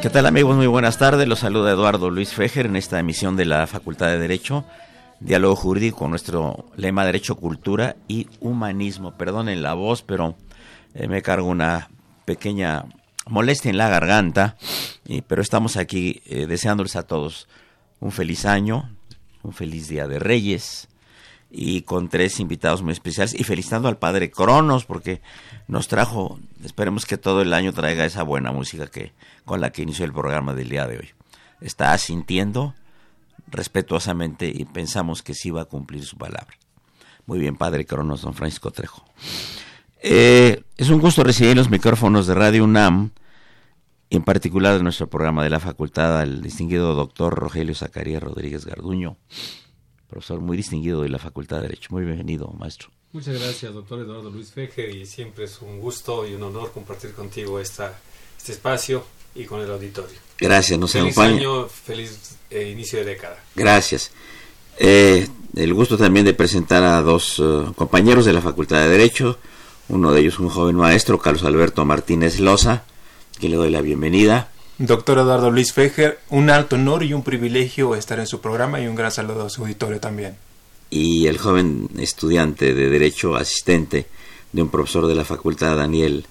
[0.00, 0.56] ¿Qué tal amigos?
[0.56, 1.28] Muy buenas tardes.
[1.28, 4.64] Los saluda Eduardo Luis Fejer en esta emisión de la Facultad de Derecho
[5.24, 9.12] diálogo jurídico, nuestro lema Derecho, Cultura y Humanismo.
[9.12, 10.36] Perdonen la voz, pero
[10.94, 11.90] eh, me cargo una
[12.24, 12.84] pequeña
[13.26, 14.56] molestia en la garganta,
[15.26, 17.48] pero estamos aquí eh, deseándoles a todos
[18.00, 18.90] un feliz año,
[19.42, 20.88] un feliz Día de Reyes
[21.50, 25.20] y con tres invitados muy especiales y felicitando al padre Cronos porque
[25.68, 29.12] nos trajo, esperemos que todo el año traiga esa buena música que
[29.44, 31.10] con la que inició el programa del día de hoy.
[31.60, 32.74] Está sintiendo
[33.52, 36.58] respetuosamente y pensamos que sí va a cumplir su palabra.
[37.26, 39.04] Muy bien, padre Cronos, don Francisco Trejo.
[40.00, 43.12] Eh, es un gusto recibir los micrófonos de Radio UNAM,
[44.10, 49.16] en particular de nuestro programa de la facultad, al distinguido doctor Rogelio Zacarías Rodríguez Garduño,
[50.08, 51.88] profesor muy distinguido de la Facultad de Derecho.
[51.92, 52.90] Muy bienvenido, maestro.
[53.12, 57.12] Muchas gracias, doctor Eduardo Luis Fejer, y siempre es un gusto y un honor compartir
[57.12, 57.98] contigo esta,
[58.36, 60.16] este espacio y con el auditorio.
[60.38, 63.38] Gracias, nos feliz año, feliz eh, inicio de década.
[63.54, 64.10] Gracias.
[64.78, 69.38] Eh, el gusto también de presentar a dos eh, compañeros de la Facultad de Derecho,
[69.88, 72.84] uno de ellos un joven maestro, Carlos Alberto Martínez Loza,
[73.38, 74.48] que le doy la bienvenida.
[74.78, 78.86] Doctor Eduardo Luis Fejer, un alto honor y un privilegio estar en su programa y
[78.86, 80.36] un gran saludo a su auditorio también.
[80.90, 84.06] Y el joven estudiante de Derecho, asistente
[84.52, 86.26] de un profesor de la Facultad, Daniel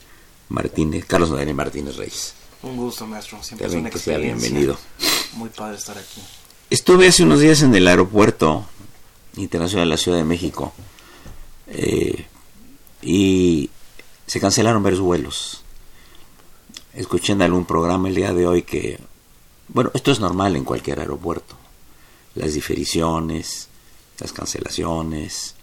[0.49, 2.40] Martínez, Carlos Daniel Martínez Reyes.
[2.63, 3.41] Un gusto, maestro.
[3.41, 4.77] Siempre es una que sea bienvenido.
[5.33, 6.21] Muy padre estar aquí.
[6.69, 8.65] Estuve hace unos días en el aeropuerto
[9.35, 10.73] internacional de la Ciudad de México
[11.67, 12.27] eh,
[13.01, 13.69] y
[14.27, 15.63] se cancelaron varios vuelos.
[16.93, 18.99] Escuché en algún programa el día de hoy que,
[19.69, 21.55] bueno, esto es normal en cualquier aeropuerto.
[22.35, 23.69] Las difericiones,
[24.19, 25.55] las cancelaciones,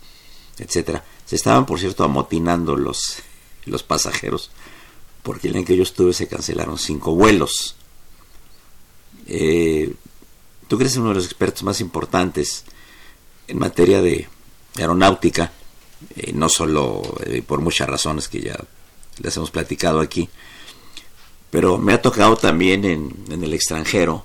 [0.59, 1.05] etcétera.
[1.27, 3.23] Se estaban, por cierto, amotinando los,
[3.67, 4.51] los pasajeros
[5.29, 7.77] porque el en que yo estuve se cancelaron cinco vuelos.
[9.27, 9.93] Eh,
[10.67, 12.65] tú crees uno de los expertos más importantes
[13.47, 14.27] en materia de
[14.79, 15.53] aeronáutica,
[16.17, 18.57] eh, no solo eh, por muchas razones que ya
[19.19, 20.31] les hemos platicado aquí,
[21.51, 24.25] pero me ha tocado también en, el extranjero.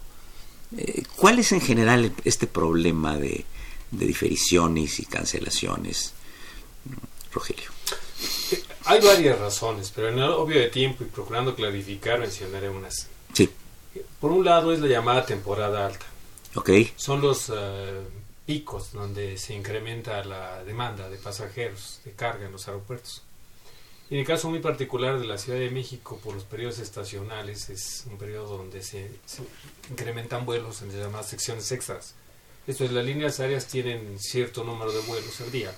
[1.17, 3.43] ¿Cuál es en general este problema de,
[3.91, 6.13] de difericiones y cancelaciones,
[7.33, 7.72] Rogelio?
[8.85, 13.07] Hay varias razones, pero en el obvio de tiempo y procurando clarificar mencionaré unas.
[13.33, 13.49] Sí.
[14.19, 16.05] Por un lado es la llamada temporada alta.
[16.55, 16.69] Ok.
[16.95, 18.01] Son los eh,
[18.45, 23.21] picos donde se incrementa la demanda de pasajeros de carga en los aeropuertos.
[24.09, 27.69] Y en el caso muy particular de la Ciudad de México, por los periodos estacionales,
[27.69, 29.09] es un periodo donde se,
[29.89, 32.15] incrementan vuelos en las llamadas secciones extras.
[32.67, 35.73] Esto es, las líneas aéreas tienen cierto número de vuelos al día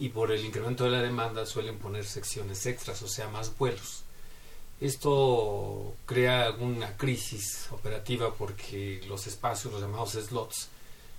[0.00, 4.02] y por el incremento de la demanda suelen poner secciones extras, o sea, más vuelos.
[4.80, 10.68] Esto crea alguna crisis operativa porque los espacios, los llamados slots,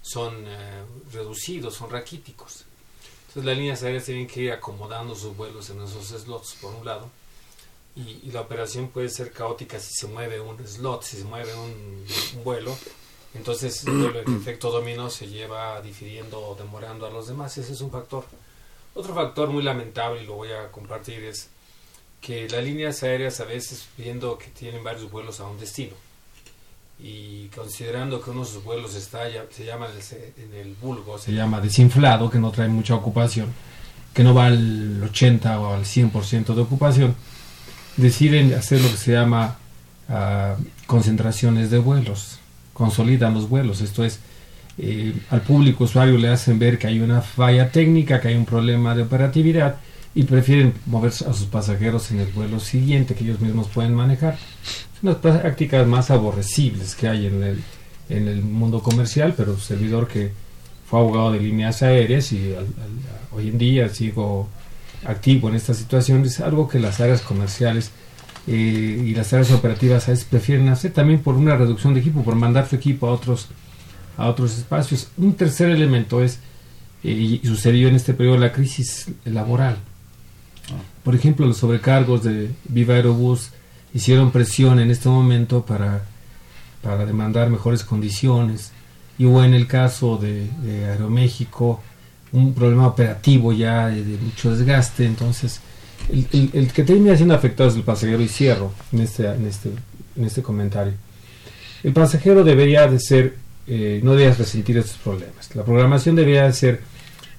[0.01, 0.83] son eh,
[1.13, 2.65] reducidos, son raquíticos.
[3.27, 6.83] Entonces las líneas aéreas tienen que ir acomodando sus vuelos en esos slots, por un
[6.83, 7.07] lado,
[7.95, 11.53] y, y la operación puede ser caótica si se mueve un slot, si se mueve
[11.53, 12.03] un,
[12.35, 12.75] un vuelo,
[13.33, 17.91] entonces el efecto dominó se lleva difiriendo o demorando a los demás, ese es un
[17.91, 18.25] factor.
[18.93, 21.49] Otro factor muy lamentable, y lo voy a compartir, es
[22.19, 25.93] que las líneas aéreas a veces viendo que tienen varios vuelos a un destino.
[26.99, 30.75] Y considerando que uno de sus vuelos está se llama en el, se- en el
[30.75, 33.51] vulgo se llama desinflado que no trae mucha ocupación
[34.13, 37.15] que no va al 80 o al 100% de ocupación
[37.97, 39.57] deciden hacer lo que se llama
[40.09, 42.37] ah, concentraciones de vuelos.
[42.73, 43.81] Consolidan los vuelos.
[43.81, 44.19] Esto es
[44.81, 48.45] eh, al público usuario le hacen ver que hay una falla técnica que hay un
[48.45, 49.75] problema de operatividad
[50.15, 54.37] y prefieren mover a sus pasajeros en el vuelo siguiente que ellos mismos pueden manejar.
[54.99, 57.59] Son las prácticas más aborrecibles que hay en el,
[58.09, 60.31] en el mundo comercial, pero servidor que
[60.89, 64.49] fue abogado de líneas aéreas y al- al- hoy en día sigo
[65.05, 67.91] activo en esta situación, es algo que las áreas comerciales
[68.47, 72.23] eh, y las áreas operativas a veces prefieren hacer también por una reducción de equipo,
[72.23, 73.47] por mandar su equipo a otros,
[74.21, 75.09] a otros espacios.
[75.17, 76.39] Un tercer elemento es,
[77.03, 79.77] eh, y sucedió en este periodo, la crisis laboral.
[81.03, 83.49] Por ejemplo, los sobrecargos de Viva Aerobús
[83.93, 86.03] hicieron presión en este momento para,
[86.81, 88.71] para demandar mejores condiciones.
[89.17, 91.81] Y hubo en el caso de, de Aeroméxico
[92.31, 95.05] un problema operativo ya de, de mucho desgaste.
[95.05, 95.59] Entonces,
[96.11, 99.45] el, el- el que termina siendo afectado es el pasajero y cierro en este, en
[99.47, 99.69] este,
[100.15, 100.93] en este comentario.
[101.83, 103.35] El pasajero debería de ser,
[103.67, 105.53] eh, no debería resentir estos problemas.
[105.55, 106.81] La programación debería de ser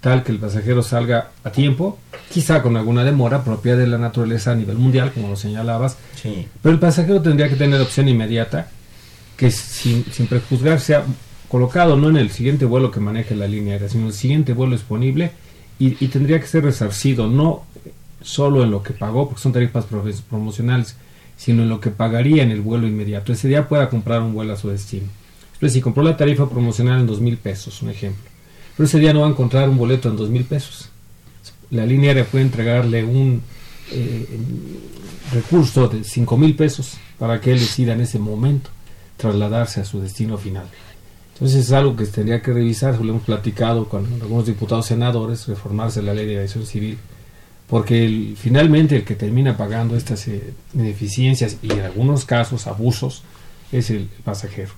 [0.00, 1.98] tal que el pasajero salga a tiempo,
[2.32, 6.46] quizá con alguna demora propia de la naturaleza a nivel mundial, como lo señalabas, Sí.
[6.60, 8.68] pero el pasajero tendría que tener opción inmediata,
[9.36, 11.04] que sin, sin prejuzgar sea
[11.48, 14.54] colocado no en el siguiente vuelo que maneje la línea aérea, sino en el siguiente
[14.54, 15.30] vuelo disponible
[15.78, 17.64] y, y tendría que ser resarcido, no
[18.22, 19.84] solo en lo que pagó, porque son tarifas
[20.28, 20.96] promocionales,
[21.36, 23.32] sino en lo que pagaría en el vuelo inmediato.
[23.32, 25.06] Ese día pueda comprar un vuelo a su destino.
[25.62, 28.28] Entonces, si compró la tarifa promocional en dos mil pesos, un ejemplo,
[28.76, 30.88] pero ese día no va a encontrar un boleto en dos mil pesos.
[31.70, 33.40] La línea aérea puede entregarle un
[33.92, 34.26] eh,
[35.32, 38.70] recurso de cinco mil pesos para que él decida en ese momento
[39.16, 40.64] trasladarse a su destino final.
[41.34, 46.02] Entonces es algo que tendría que revisar, lo hemos platicado con algunos diputados senadores, reformarse
[46.02, 46.98] la ley de aviación civil,
[47.68, 53.22] porque finalmente el que termina pagando estas eh, ineficiencias y en algunos casos abusos
[53.70, 54.72] es el pasajero.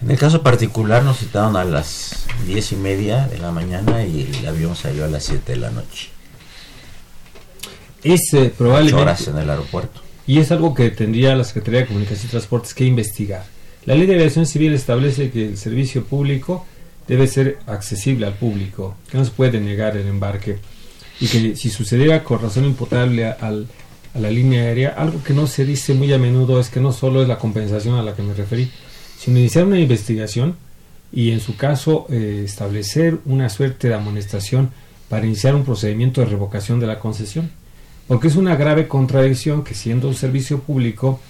[0.00, 4.30] En el caso particular nos citaron a las diez y media de la mañana y
[4.40, 6.08] el avión salió a las 7 de la noche.
[8.04, 10.00] Es eh, probablemente horas en el aeropuerto.
[10.26, 13.44] Y es algo que tendría la Secretaría de Comunicación y Transportes que investigar.
[13.86, 16.64] La ley de aviación civil establece que el servicio público
[17.08, 20.58] debe ser accesible al público, que no se puede negar el embarque
[21.20, 23.66] y que si sucediera con razón imputable al-
[24.14, 26.92] a la línea aérea, algo que no se dice muy a menudo es que no
[26.92, 28.70] solo es la compensación a la que me referí,
[29.18, 30.56] sino iniciar una investigación
[31.12, 34.70] y en su caso eh, establecer una suerte de amonestación
[35.08, 37.50] para iniciar un procedimiento de revocación de la concesión
[38.06, 41.20] porque es una grave contradicción que siendo un servicio público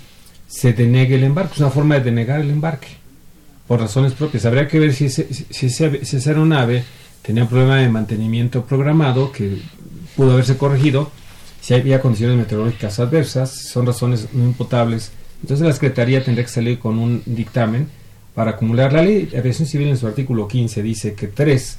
[0.47, 2.89] se denegue el embarque, es una forma de denegar el embarque
[3.67, 4.47] por razones propias.
[4.47, 6.85] Habría que ver si, ese, si, ese- si esa aeronave
[7.23, 9.59] tenía un problema de mantenimiento programado que
[10.17, 11.11] pudo haberse corregido,
[11.61, 15.11] si había condiciones meteorológicas adversas, son razones no imputables.
[15.43, 17.89] Entonces la Secretaría tendría que salir con un dictamen
[18.35, 18.93] para acumular.
[18.93, 21.77] La ley de aviación civil en su artículo 15 dice que tres,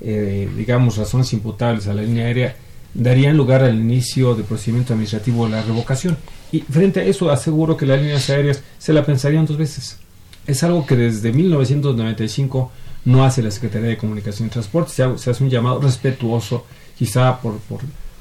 [0.00, 2.56] eh, digamos, razones imputables a la línea aérea
[2.94, 6.16] darían lugar al inicio del procedimiento administrativo de la revocación.
[6.52, 9.98] Y frente a eso aseguro que las líneas aéreas se la pensarían dos veces.
[10.46, 12.72] Es algo que desde 1995
[13.04, 14.92] no hace la Secretaría de Comunicación y Transporte.
[14.92, 16.64] Se, ha- se hace un llamado respetuoso,
[16.98, 17.80] quizá por, por,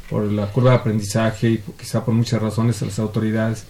[0.09, 3.65] por la curva de aprendizaje y quizá por muchas razones a las autoridades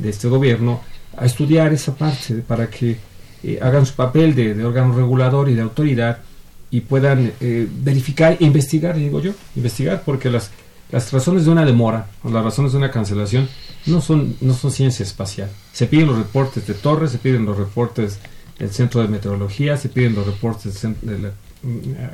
[0.00, 0.80] de este gobierno,
[1.16, 2.96] a estudiar esa parte para que
[3.42, 6.18] eh, hagan su papel de, de órgano regulador y de autoridad
[6.70, 10.50] y puedan eh, verificar e investigar, digo yo, investigar, porque las,
[10.92, 13.48] las razones de una demora o las razones de una cancelación
[13.86, 15.48] no son, no son ciencia espacial.
[15.72, 18.18] Se piden los reportes de Torres, se piden los reportes
[18.58, 22.10] del Centro de Meteorología, se piden los reportes de la- mm, eh,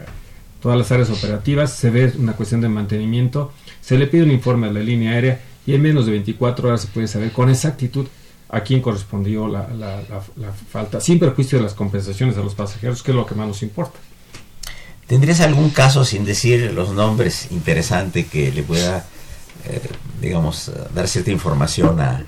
[0.62, 4.68] todas las áreas operativas, se ve una cuestión de mantenimiento, se le pide un informe
[4.68, 8.06] a la línea aérea y en menos de 24 horas se puede saber con exactitud
[8.48, 12.54] a quién correspondió la, la- la- la falta, sin perjuicio de las compensaciones a los
[12.54, 13.98] pasajeros, que es lo que más nos importa.
[15.06, 19.06] ¿Tendrías algún caso, sin decir los nombres, interesante que le pueda,
[19.64, 19.80] eh,
[20.20, 22.24] digamos, dar cierta información a,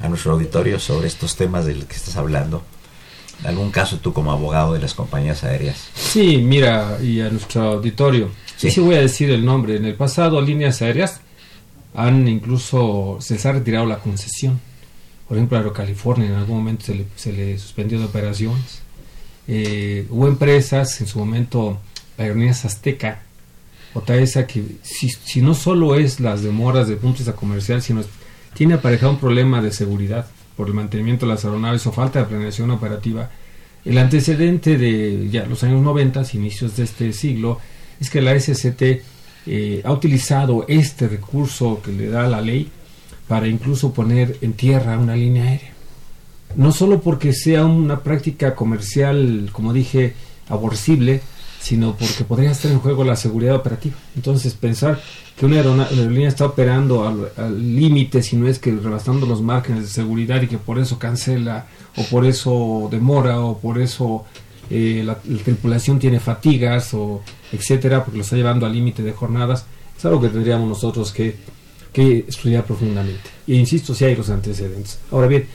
[0.00, 2.62] a nuestro auditorio sobre estos temas del que estás hablando?
[3.44, 5.76] algún caso tú como abogado de las compañías aéreas.
[5.94, 8.30] Sí, mira, y a nuestro auditorio.
[8.56, 9.76] Sí, sí voy a decir el nombre.
[9.76, 11.20] En el pasado, líneas aéreas
[11.94, 14.60] han incluso, se les ha retirado la concesión.
[15.28, 18.82] Por ejemplo, Aerocalifornia en algún momento se le, se le suspendió de operaciones.
[19.46, 21.80] Eh, hubo empresas, en su momento,
[22.18, 23.22] Aerolíneas Azteca,
[24.08, 28.02] esa que si, si, no solo es las demoras de puntos a comercial, sino
[28.54, 32.24] tiene aparejado un problema de seguridad por el mantenimiento de las aeronaves o falta de
[32.26, 33.30] planeación operativa.
[33.84, 37.60] El antecedente de ya los años 90, inicios de este siglo,
[38.00, 38.82] es que la SCT
[39.46, 42.70] eh, ha utilizado este recurso que le da la ley
[43.28, 45.72] para incluso poner en tierra una línea aérea.
[46.56, 50.14] No solo porque sea una práctica comercial, como dije,
[50.48, 51.20] aborrecible,
[51.60, 53.96] sino porque podría estar en juego la seguridad operativa.
[54.14, 55.00] Entonces, pensar
[55.36, 59.88] que una aerolínea está operando al límite, si no es que rebasando los márgenes de
[59.88, 64.26] seguridad y que por eso cancela, o por eso demora, o por eso
[64.70, 69.66] eh, la, tripulación tiene fatigas, o etcétera, porque lo está llevando al límite de jornadas,
[69.96, 71.36] es algo que tendríamos nosotros que,
[71.92, 73.22] que estudiar profundamente.
[73.46, 74.98] Y insisto, si hay los antecedentes.
[75.10, 75.46] Ahora bien,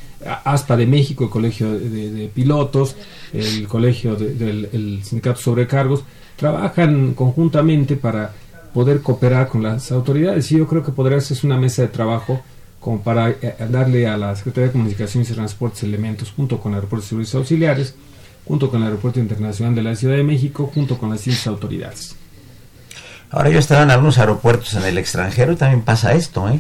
[0.44, 2.96] ASPA de México, el Colegio de, Pilotos,
[3.34, 6.04] el Colegio del Sindicato Sobrecargos,
[6.36, 8.34] trabajan conjuntamente para
[8.74, 12.42] poder cooperar con las autoridades y yo creo que podría ser una mesa de trabajo
[12.80, 17.08] como para eh, darle a la Secretaría de Comunicaciones y Transportes elementos junto con Aeropuertos
[17.08, 17.96] y Servicios Auxiliares,
[18.50, 22.16] junto con el Aeropuerto Internacional de la Ciudad de México, junto con las distintas autoridades.
[23.30, 26.60] Ahora yo estaba en algunos aeropuertos en el extranjero y también pasa esto, ¿eh?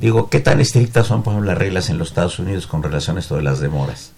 [0.00, 3.18] Digo, ¿qué tan estrictas son, por ejemplo, las reglas en los Estados Unidos con relación
[3.18, 4.12] a esto de las demoras?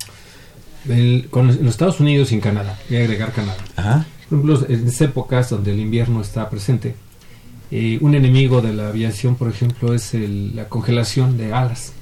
[1.31, 4.07] con los, en los Estados Unidos y en Canadá, voy a agregar Canadá.
[4.29, 6.95] Por ejemplo, en estas épocas donde el invierno está presente,
[7.73, 11.95] eh, un enemigo de la aviación, por ejemplo, es la congelación de alas.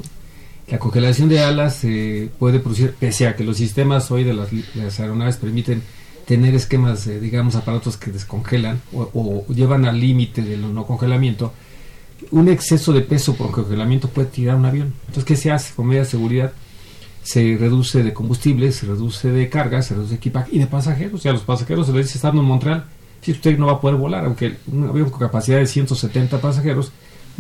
[0.70, 5.00] La congelación de alas eh, puede producir, pese a que los sistemas hoy de las,
[5.00, 5.82] aeronaves permiten
[6.26, 11.54] tener esquemas, digamos, aparatos que descongelan o, llevan al límite del no congelamiento,
[12.32, 14.92] un exceso de peso por congelamiento puede tirar un avión.
[15.06, 16.52] Entonces, ¿qué se hace con media seguridad?
[17.22, 21.24] Se reduce de combustible, se reduce de carga, se reduce de equipaje y de pasajeros.
[21.24, 22.84] Y a los pasajeros se les dice, estando en Montreal,
[23.22, 26.92] si usted no va a poder volar, aunque un avión con capacidad de 170 pasajeros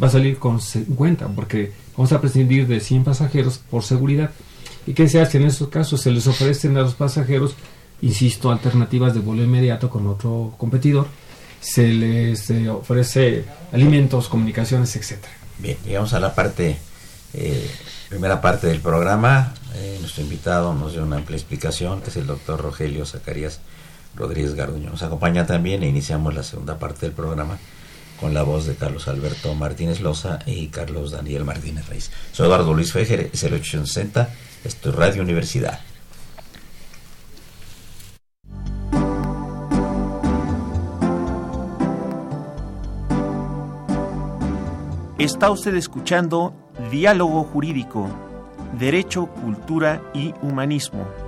[0.02, 4.30] va a salir con 50, porque vamos a prescindir de 100 pasajeros por seguridad.
[4.86, 6.00] ¿Y qué se hace en estos casos?
[6.00, 7.54] Se les ofrecen a los pasajeros,
[8.00, 11.06] insisto, alternativas de vuelo inmediato con otro competidor
[11.60, 15.32] se les eh, ofrece alimentos, comunicaciones, etcétera.
[15.58, 16.78] Bien, llegamos a la parte,
[17.34, 17.70] eh,
[18.08, 19.54] primera parte del programa.
[19.74, 23.60] Eh, nuestro invitado nos dio una amplia explicación, que es el doctor Rogelio Zacarías
[24.14, 24.90] Rodríguez Garduño.
[24.90, 27.58] Nos acompaña también e iniciamos la segunda parte del programa
[28.20, 32.10] con la voz de Carlos Alberto Martínez Loza y Carlos Daniel Martínez Reis.
[32.32, 34.28] Soy Eduardo Luis Fejer, es el 860,
[34.64, 35.80] esto es Radio Universidad.
[45.18, 46.54] Está usted escuchando
[46.92, 48.08] Diálogo Jurídico,
[48.78, 51.27] Derecho, Cultura y Humanismo.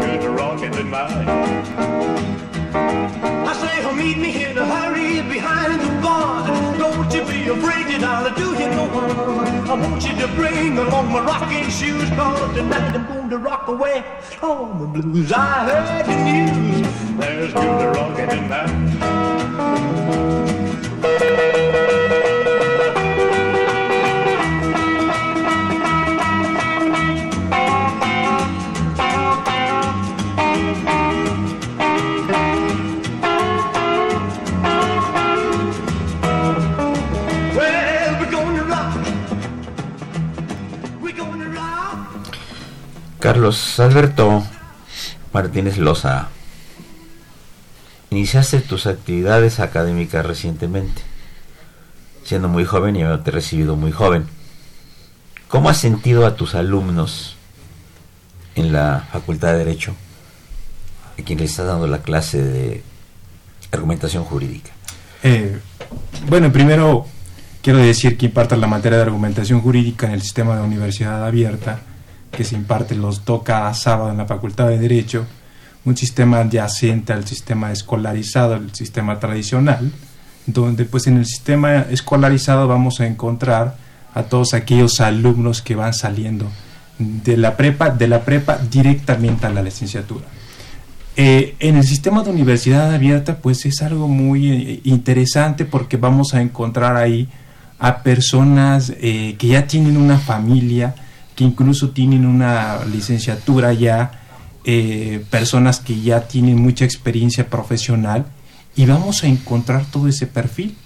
[0.00, 1.28] Good rockin' tonight.
[2.74, 6.46] I say, oh, meet me in a hurry behind the bar.
[6.78, 9.70] Don't you be afraid, I'll do you no harm.
[9.70, 13.68] I want you to bring along my rocking shoes, cause tonight I'm going to rock
[13.68, 14.04] away
[14.42, 15.32] on the blues.
[15.32, 17.18] I heard the news.
[17.18, 19.10] There's good rockin' tonight.
[43.20, 44.42] Carlos Alberto
[45.34, 46.28] Martínez Loza,
[48.08, 51.02] iniciaste tus actividades académicas recientemente,
[52.24, 54.26] siendo muy joven y te recibido muy joven.
[55.48, 57.36] ¿Cómo has sentido a tus alumnos
[58.54, 59.94] en la Facultad de Derecho
[61.18, 62.82] a quien le está dando la clase de
[63.70, 64.70] argumentación jurídica?
[65.22, 65.58] Eh,
[66.26, 67.06] bueno, primero
[67.60, 71.82] quiero decir que imparto la materia de argumentación jurídica en el sistema de universidad abierta,
[72.30, 75.26] que se imparte los toca a sábado en la Facultad de Derecho,
[75.84, 79.90] un sistema adyacente al sistema escolarizado, el sistema tradicional,
[80.46, 83.76] donde pues en el sistema escolarizado vamos a encontrar
[84.14, 86.46] a todos aquellos alumnos que van saliendo
[86.98, 90.26] de la prepa, de la prepa directamente a la licenciatura.
[91.16, 96.34] Eh, en el sistema de universidad abierta, pues es algo muy eh, interesante porque vamos
[96.34, 97.28] a encontrar ahí
[97.78, 100.94] a personas eh, que ya tienen una familia,
[101.44, 104.12] incluso tienen una licenciatura ya,
[105.30, 108.26] personas que ya tienen mucha experiencia profesional
[108.76, 110.76] y vamos a encontrar todo ese perfil,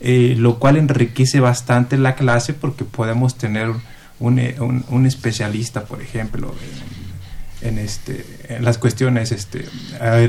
[0.00, 3.70] lo cual enriquece bastante la clase porque podemos tener
[4.20, 6.54] un, un, un especialista, por ejemplo,
[7.62, 9.64] en, este, en las cuestiones este,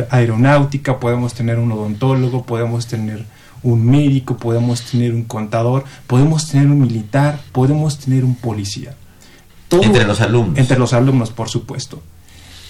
[0.09, 3.25] aeronáutica, podemos tener un odontólogo, podemos tener
[3.61, 8.95] un médico, podemos tener un contador, podemos tener un militar, podemos tener un policía.
[9.71, 10.57] Entre los alumnos.
[10.57, 12.01] Entre los alumnos, por supuesto.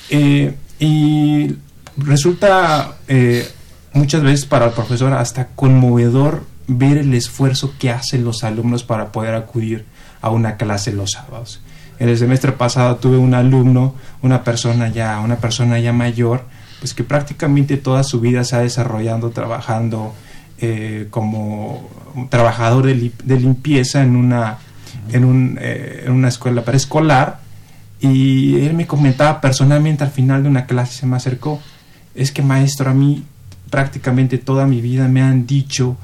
[0.09, 1.55] Eh, y
[1.97, 3.47] resulta eh,
[3.93, 9.11] muchas veces para el profesor hasta conmovedor ver el esfuerzo que hacen los alumnos para
[9.11, 9.85] poder acudir
[10.21, 11.61] a una clase los sábados.
[11.99, 16.43] En el semestre pasado tuve un alumno, una persona ya, una persona ya mayor,
[16.79, 20.13] pues que prácticamente toda su vida se ha desarrollado trabajando
[20.61, 21.89] eh, como
[22.29, 24.59] trabajador de, limpieza en una,
[25.11, 27.39] en, un, eh, en una escuela preescolar
[27.99, 31.59] y él me comentaba personalmente al final de una clase se me acercó,
[32.15, 33.23] es que maestro a mí
[33.69, 35.97] prácticamente toda mi vida me han dicho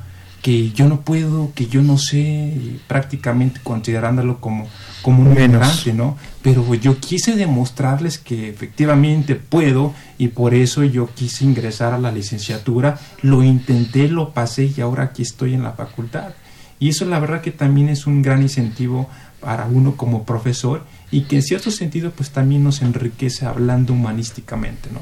[0.45, 2.53] que yo no puedo, que yo no sé,
[2.85, 4.67] prácticamente considerándolo como,
[5.01, 6.17] como un ignorante, ¿no?
[6.43, 12.11] Pero yo quise demostrarles que efectivamente puedo y por eso yo quise ingresar a la
[12.11, 16.33] licenciatura, lo intenté, lo pasé y ahora aquí estoy en la facultad.
[16.79, 21.21] Y eso la verdad que también es un gran incentivo para uno como profesor y
[21.21, 25.01] que en cierto sentido pues también nos enriquece hablando humanísticamente, ¿no?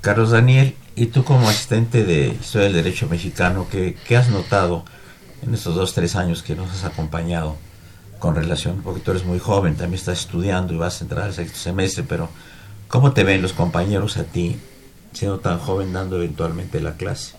[0.00, 4.84] Carlos Daniel, y tú como asistente de Historia del Derecho Mexicano, ¿qué, has notado
[5.42, 7.56] en estos dos, tres años que nos has acompañado
[8.18, 8.82] con relación?
[8.82, 12.04] Porque tú eres muy joven, también estás estudiando y vas a entrar al sexto semestre,
[12.06, 12.28] pero
[12.88, 14.56] ¿cómo te ven los compañeros a ti,
[15.12, 17.34] siendo tan joven, dando eventualmente la clase?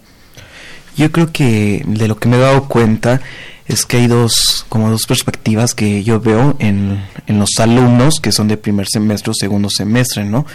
[0.95, 3.21] Yo creo que de lo que me he dado cuenta
[3.67, 8.31] es que hay dos, como dos perspectivas que yo veo en, en los alumnos que
[8.31, 10.45] son de primer semestre o segundo semestre, ¿no?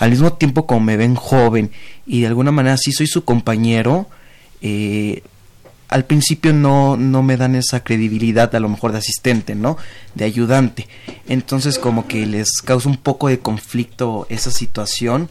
[0.00, 1.70] al mismo tiempo como me ven joven
[2.06, 4.08] y de alguna manera sí soy su compañero,
[4.62, 5.22] eh,
[5.88, 9.76] al principio no, no me dan esa credibilidad a lo mejor de asistente, ¿no?
[10.14, 10.88] De ayudante.
[11.28, 15.28] Entonces como que les causa un poco de conflicto esa situación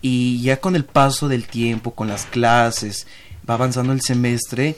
[0.00, 3.06] y ya con el paso del tiempo, con las clases,
[3.48, 4.76] va avanzando el semestre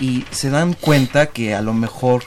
[0.00, 2.24] y se dan cuenta que a lo mejor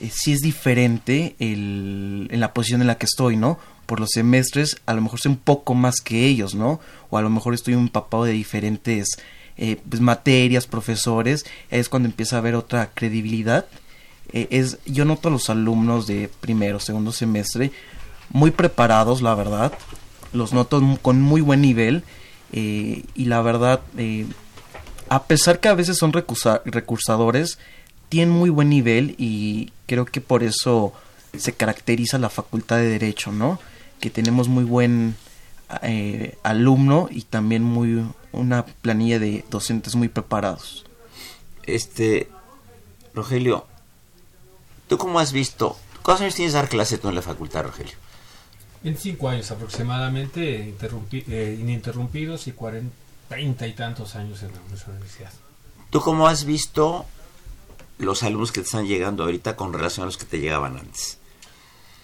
[0.00, 3.58] eh, sí es diferente el, en la posición en la que estoy, ¿no?
[3.88, 6.78] por los semestres, a lo mejor sé un poco más que ellos, ¿no?
[7.08, 9.18] O a lo mejor estoy empapado de diferentes
[9.56, 13.64] eh, pues, materias, profesores, es cuando empieza a haber otra credibilidad.
[14.34, 17.72] Eh, es, yo noto a los alumnos de primero, segundo semestre
[18.28, 19.72] muy preparados, la verdad.
[20.34, 22.04] Los noto con muy buen nivel
[22.52, 23.80] eh, y la verdad,
[25.08, 27.58] a pesar que a veces son recursadores,
[28.08, 30.92] tienen muy buen nivel y creo que por eso
[31.36, 33.58] se caracteriza la facultad de derecho, ¿no?
[34.00, 35.16] que tenemos muy buen
[35.82, 40.84] eh, alumno y también muy una planilla de docentes muy preparados.
[41.64, 42.28] Este,
[43.14, 43.66] Rogelio,
[44.88, 45.76] ¿tú cómo has visto?
[46.02, 47.94] ¿Cuántos años tienes dar clase tú en la facultad, Rogelio?
[48.84, 52.94] 25 años aproximadamente, eh, ininterrumpidos y 40,
[53.36, 55.32] y tantos años en la universidad.
[55.90, 57.06] ¿Tú cómo has visto
[57.98, 61.18] los alumnos que te están llegando ahorita con relación a los que te llegaban antes?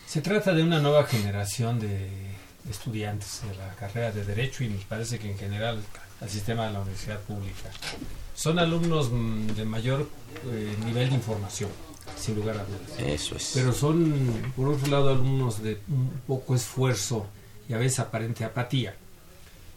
[0.07, 2.35] Se trata de una nueva generación de
[2.69, 5.83] estudiantes de la carrera de Derecho y me parece que en general
[6.21, 7.71] al sistema de la universidad pública.
[8.35, 10.09] Son alumnos mm, de mayor
[10.47, 11.71] eh, nivel de información,
[12.19, 12.99] sin lugar a dudas.
[12.99, 13.53] Eso es.
[13.55, 17.27] Pero son, por otro lado, alumnos de un poco esfuerzo
[17.69, 18.97] y a veces aparente apatía.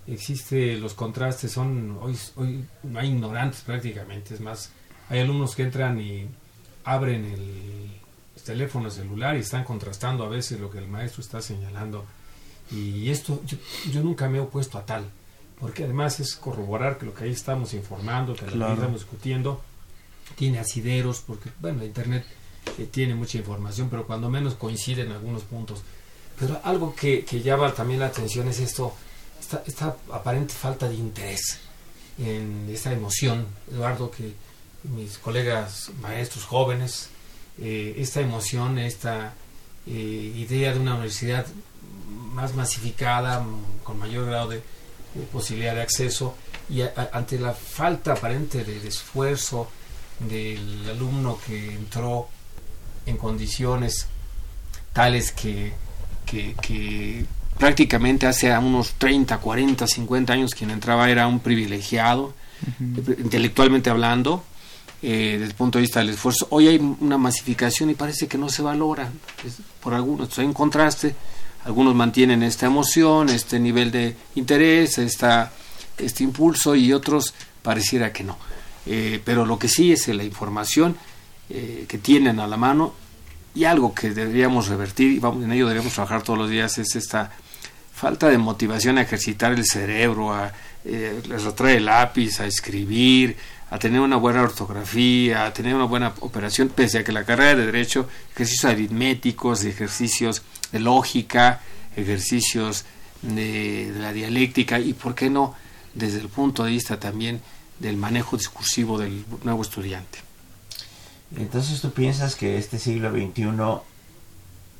[0.08, 4.72] Existe los contrastes, son hoy, hoy no hay ignorantes prácticamente, es más,
[5.10, 6.28] hay alumnos que entran y
[6.86, 7.92] abren el
[8.46, 12.06] teléfono celular y están contrastando a veces lo que el maestro está señalando.
[12.72, 15.06] Y esto yo, nunca me he opuesto a tal,
[15.60, 19.62] porque además es corroborar que lo que ahí estamos informando, que lo que estamos discutiendo,
[20.36, 22.26] tiene asideros, porque bueno, Internet
[22.78, 25.82] eh, tiene mucha información, pero cuando menos coincide en algunos puntos.
[26.40, 28.94] Pero algo que, que llama también la atención es esto,
[29.40, 31.60] esta, aparente falta de interés
[32.18, 34.34] en esta emoción, Eduardo, que
[34.84, 37.10] mis colegas maestros jóvenes,
[37.60, 39.34] eh, esta emoción, esta
[39.86, 41.46] eh, idea de una universidad
[42.34, 43.46] más masificada,
[43.84, 46.36] con mayor grado de, de posibilidad de acceso,
[46.70, 49.70] y ante la falta aparente de, esfuerzo
[50.20, 52.28] del alumno que entró
[53.06, 54.08] en condiciones
[54.92, 55.74] tales que,
[56.26, 57.26] que
[57.58, 62.34] prácticamente hace unos 30, 40, 50 años quien entraba era un privilegiado,
[62.80, 64.44] intelectualmente hablando,
[65.02, 66.48] eh, desde el punto de vista del esfuerzo.
[66.50, 69.12] Hoy hay una masificación y parece que no se valora
[69.82, 70.22] por algunos.
[70.22, 71.16] Entonces, hay un contraste.
[71.66, 75.52] Algunos mantienen esta emoción, este nivel de interés, esta,
[75.98, 78.38] este impulso y otros pareciera que no.
[78.86, 80.96] Eh, pero lo que sí es la información
[81.50, 82.94] eh, que tienen a la mano
[83.54, 86.96] y algo que deberíamos revertir y vamos, en ello deberíamos trabajar todos los días es
[86.96, 87.32] esta
[87.98, 90.54] falta de motivación a ejercitar el cerebro, a
[90.86, 93.36] eh, el lápiz, a escribir,
[93.72, 97.56] a tener una buena ortografía, a tener una buena operación, pese a que la carrera
[97.56, 101.62] de Derecho, ejercicios aritméticos, ejercicios de lógica,
[101.96, 102.86] ejercicios
[103.24, 105.56] de, de la dialéctica y, ¿por qué no?,
[105.96, 107.42] desde el punto de vista también
[107.80, 110.20] del manejo discursivo del nuevo estudiante.
[111.36, 113.82] Entonces tú piensas que este siglo XXI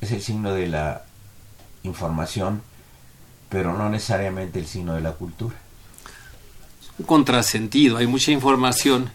[0.02, 1.02] es el signo de la
[1.82, 2.62] información,
[3.48, 5.56] pero no necesariamente el signo de la cultura.
[6.98, 9.10] un contrasentido, hay mucha información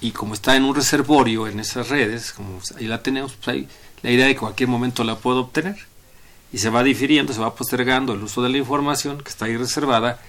[0.00, 3.68] y como está en un reservorio en esas redes, como ahí la tenemos, pues hay
[4.02, 5.76] la idea de que cualquier momento la puedo obtener
[6.52, 9.56] y se va difiriendo, se va postergando el uso de la información que está ahí
[9.56, 10.20] reservada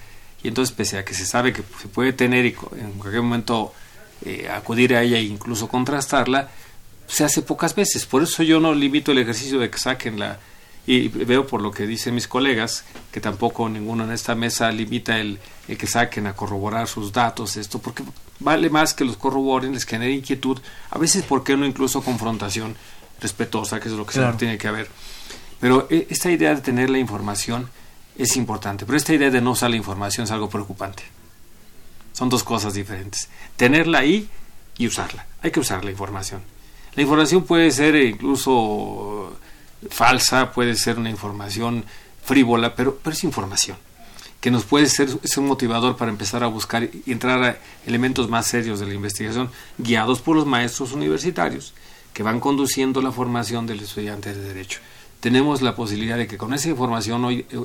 [0.42, 3.72] y entonces pese a que se sabe que se puede tener y en cualquier momento
[4.24, 6.50] eh, acudir a ella e incluso contrastarla,
[7.06, 8.06] se hace pocas veces.
[8.06, 10.38] Por eso yo no limito el ejercicio de que saquen la...
[10.92, 15.18] Y veo por lo que dicen mis colegas que tampoco ninguno en esta mesa limita
[15.20, 18.02] el, el que saquen a corroborar sus datos, esto, porque
[18.40, 20.58] vale más que los corroboren, les genere inquietud,
[20.90, 22.74] a veces, ¿por qué no incluso confrontación
[23.20, 24.28] respetuosa, que es lo que Claro.
[24.30, 24.88] siempre tiene que haber?
[25.60, 27.68] Pero eh, esta idea de tener la información
[28.18, 31.04] es importante, pero esta idea de no usar la información es algo preocupante.
[32.14, 33.28] Son dos cosas diferentes.
[33.56, 34.28] Tenerla ahí
[34.76, 35.24] y usarla.
[35.42, 36.42] Hay que usar la información.
[36.96, 39.38] La información puede ser incluso
[39.88, 41.84] falsa, puede ser una información
[42.22, 43.76] frívola, pero, pero es información
[44.40, 48.28] que nos puede ser es un motivador para empezar a buscar y entrar a elementos
[48.28, 51.74] más serios de la investigación, guiados por los maestros universitarios
[52.14, 54.80] que van conduciendo la formación del estudiante de Derecho.
[55.20, 57.60] Tenemos la posibilidad de que con esa información hoy eh,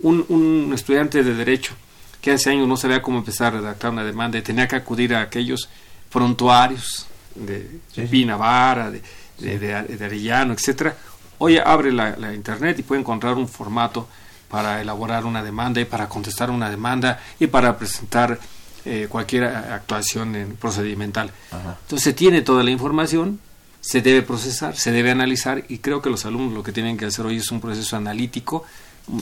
[0.00, 1.74] un, un estudiante de Derecho
[2.20, 5.14] que hace años no sabía cómo empezar a redactar una demanda y tenía que acudir
[5.14, 5.68] a aquellos
[6.10, 8.02] prontuarios de sí.
[8.02, 9.02] Pinavara, de,
[9.38, 10.96] de, de, de Arellano, etcétera,
[11.38, 14.08] hoy abre la, la internet y puede encontrar un formato
[14.48, 18.38] para elaborar una demanda y para contestar una demanda y para presentar
[18.84, 21.30] eh, cualquier actuación en- procedimental.
[21.50, 21.76] Ajá.
[21.82, 23.40] Entonces se tiene toda la información,
[23.80, 27.04] se debe procesar, se debe analizar y creo que los alumnos lo que tienen que
[27.06, 28.64] hacer hoy es un proceso analítico
[29.08, 29.18] mm,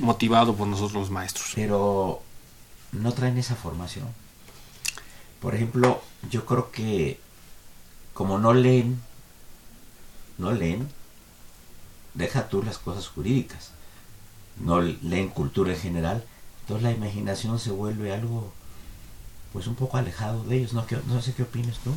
[0.00, 1.52] motivado por nosotros los maestros.
[1.54, 2.20] Pero
[2.92, 4.06] no traen esa formación.
[5.40, 7.20] Por ejemplo, yo creo que
[8.12, 9.00] como no leen,
[10.38, 10.88] no leen,
[12.14, 13.70] deja tú las cosas jurídicas,
[14.60, 16.24] no leen cultura en general,
[16.60, 18.52] entonces la imaginación se vuelve algo
[19.52, 20.72] pues un poco alejado de ellos.
[20.72, 21.92] No, ¿Qué- no sé qué opinas tú.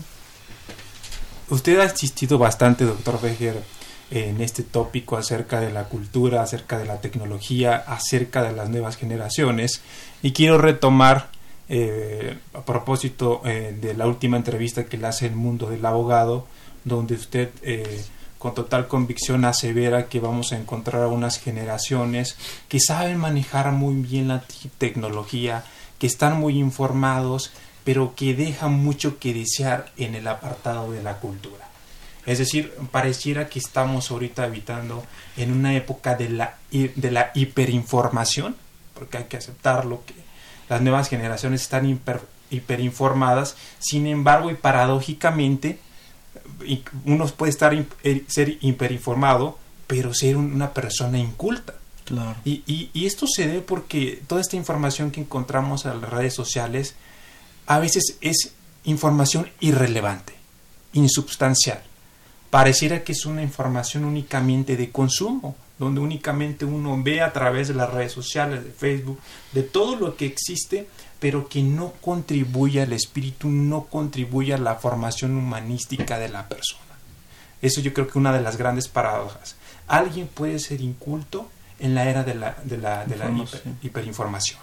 [1.49, 3.63] Usted ha insistido bastante, doctor Becker,
[4.11, 8.97] en este tópico acerca de la cultura, acerca de la tecnología, acerca de las nuevas
[8.97, 9.81] generaciones.
[10.21, 11.29] Y quiero retomar,
[11.69, 16.45] eh, a propósito eh, de la última entrevista que le hace el mundo del abogado,
[16.85, 18.03] donde usted eh,
[18.39, 23.95] con total convicción asevera que vamos a encontrar a unas generaciones que saben manejar muy
[23.95, 24.43] bien la
[24.77, 25.63] tecnología,
[25.99, 27.51] que están muy informados,
[27.83, 31.67] pero que dejan mucho que desear en el apartado de la cultura.
[32.25, 35.03] Es decir, pareciera que estamos ahorita habitando
[35.37, 38.57] en una época de la, de la hiperinformación,
[38.93, 40.13] porque hay que aceptarlo, que
[40.67, 42.19] las nuevas generaciones están hiper-
[42.49, 45.79] hiperinformadas, sin embargo y paradójicamente,
[47.05, 51.75] uno puede estar eh, ser hiperinformado, pero ser un- una persona inculta.
[52.05, 52.35] Claro.
[52.45, 56.33] Y, y- y esto se debe porque toda esta información que encontramos en las redes
[56.33, 56.95] sociales
[57.65, 58.53] a veces es
[58.85, 60.33] información irrelevante,
[60.93, 61.81] insubstancial.
[62.49, 67.73] Pareciera que es una información únicamente de consumo, donde únicamente uno ve a través de
[67.73, 69.19] las redes sociales, de Facebook,
[69.51, 70.87] de todo lo que existe,
[71.19, 76.81] pero que no contribuye al espíritu, no contribuye a la formación humanística de la persona.
[77.61, 79.55] Eso yo creo que es una de las grandes paradojas.
[79.87, 81.49] Alguien puede ser inculto
[81.79, 83.77] en la era de la, de la, de la hiper- Información.
[83.81, 84.59] hiperinformación.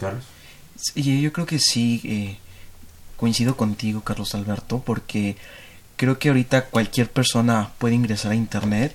[0.00, 0.24] Carlos.
[0.76, 2.36] Sí, yo creo que sí, eh,
[3.16, 5.36] coincido contigo, Carlos Alberto, porque
[5.96, 8.94] creo que ahorita cualquier persona puede ingresar a Internet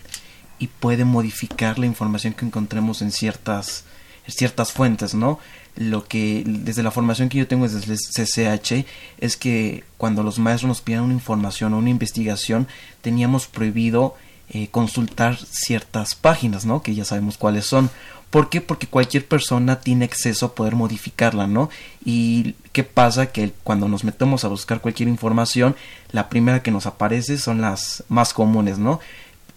[0.60, 3.84] y puede modificar la información que encontremos en ciertas,
[4.28, 5.40] ciertas fuentes, ¿no?
[5.76, 8.86] Lo que desde la formación que yo tengo desde el CCH
[9.20, 12.68] es que cuando los maestros nos pidían una información o una investigación
[13.02, 14.16] teníamos prohibido
[14.50, 16.82] eh, consultar ciertas páginas, ¿no?
[16.82, 17.90] Que ya sabemos cuáles son.
[18.32, 18.60] ¿Por qué?
[18.60, 21.70] Porque cualquier persona tiene acceso a poder modificarla, ¿no?
[22.04, 25.76] Y qué pasa que cuando nos metemos a buscar cualquier información,
[26.12, 29.00] la primera que nos aparece son las más comunes, ¿no?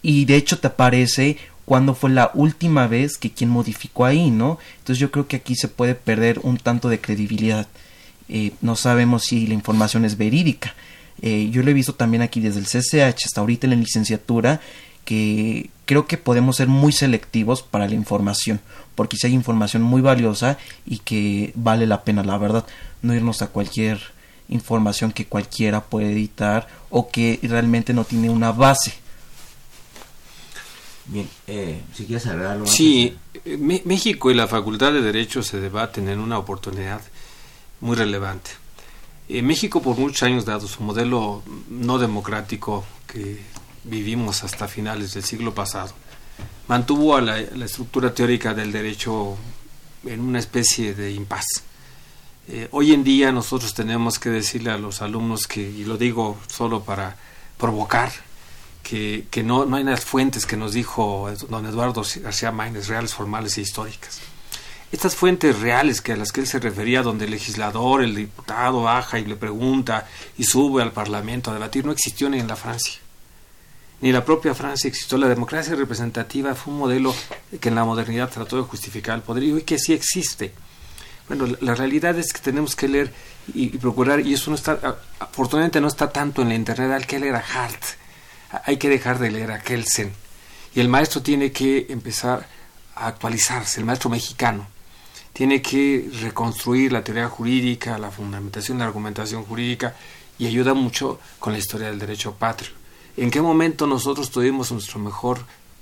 [0.01, 4.59] Y de hecho te aparece cuándo fue la última vez que quien modificó ahí, ¿no?
[4.77, 7.67] Entonces yo creo que aquí se puede perder un tanto de credibilidad.
[8.29, 10.75] Eh, no sabemos si la información es verídica.
[11.21, 14.61] Eh, yo lo he visto también aquí desde el CCH hasta ahorita en la licenciatura
[15.05, 18.59] que creo que podemos ser muy selectivos para la información,
[18.95, 22.65] porque si hay información muy valiosa y que vale la pena, la verdad,
[23.03, 23.99] no irnos a cualquier
[24.49, 28.93] información que cualquiera puede editar o que realmente no tiene una base.
[31.07, 32.65] Bien, eh, si quieres algo.
[32.65, 33.15] Sí,
[33.45, 37.01] eh, México y la Facultad de Derecho se debaten en una oportunidad
[37.81, 38.51] muy relevante.
[39.29, 43.39] Eh, México por muchos años, dado su modelo no democrático que
[43.83, 45.93] vivimos hasta finales del siglo pasado,
[46.67, 49.37] mantuvo a la, la estructura teórica del derecho
[50.05, 51.45] en una especie de impas.
[52.47, 56.37] Eh, hoy en día nosotros tenemos que decirle a los alumnos que, y lo digo
[56.47, 57.17] solo para
[57.57, 58.11] provocar,
[58.85, 63.57] que, no, no hay unas fuentes que nos dijo don Eduardo García Maínez, reales, formales
[63.57, 64.21] e históricas.
[64.91, 68.83] Estas fuentes reales que a las que él se refería, donde el legislador, el diputado
[68.83, 72.55] baja y le pregunta y sube al Parlamento a debatir, no existió ni en la
[72.55, 72.99] Francia.
[74.01, 75.17] Ni la propia Francia existió.
[75.17, 77.15] La democracia representativa fue un modelo
[77.59, 80.53] que en la modernidad trató de justificar el poder y hoy que sí existe.
[81.27, 83.11] Bueno, la, realidad es que tenemos que leer
[83.51, 87.17] y, procurar, y eso no está, afortunadamente no está tanto en la internet, hay que
[87.17, 87.81] leer a Hart,
[88.65, 90.13] hay que dejar de leer a Kelsen.
[90.73, 92.47] Y el maestro tiene que empezar
[92.95, 94.67] a actualizarse, el maestro mexicano
[95.35, 99.93] tiene que reconstruir la teoría jurídica, la fundamentación, la argumentación jurídica
[100.39, 102.71] y ayuda mucho con la historia del derecho patrio.
[103.17, 105.39] ¿En qué momento nosotros tuvimos nuestro mejor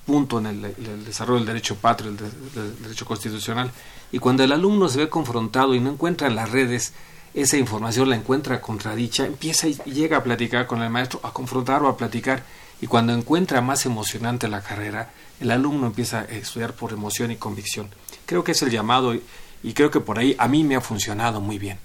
[0.08, 3.70] punto en el, desarrollo del derecho patrio, el, derecho constitucional?
[4.12, 6.94] Y cuando el alumno se ve confrontado y no encuentra en las redes
[7.36, 11.84] esa información, la encuentra contradicha, empieza y llega a platicar con el maestro, a confrontar
[11.84, 12.44] o a platicar.
[12.84, 17.38] Y cuando encuentra más emocionante la carrera, el alumno empieza a estudiar por emoción y
[17.38, 17.88] convicción.
[18.26, 21.40] Creo que es el llamado y, creo que por ahí a mí me ha funcionado
[21.40, 21.80] muy bien.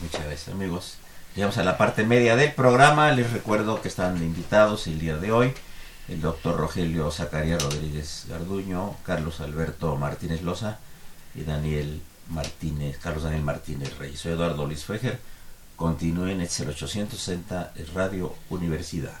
[0.00, 0.96] Muchas gracias, amigos.
[1.36, 3.12] Llegamos a la parte media del programa.
[3.12, 5.52] Les recuerdo que están invitados el día de hoy
[6.08, 10.78] el doctor Rogelio Zacarías Rodríguez Garduño, Carlos Alberto Martínez Loza
[11.34, 14.20] y Daniel Martínez, Carlos Daniel Martínez Reyes.
[14.20, 15.20] Soy Eduardo Luis Fejer.
[15.76, 19.20] Continúen en el 0860 es Radio Universidad.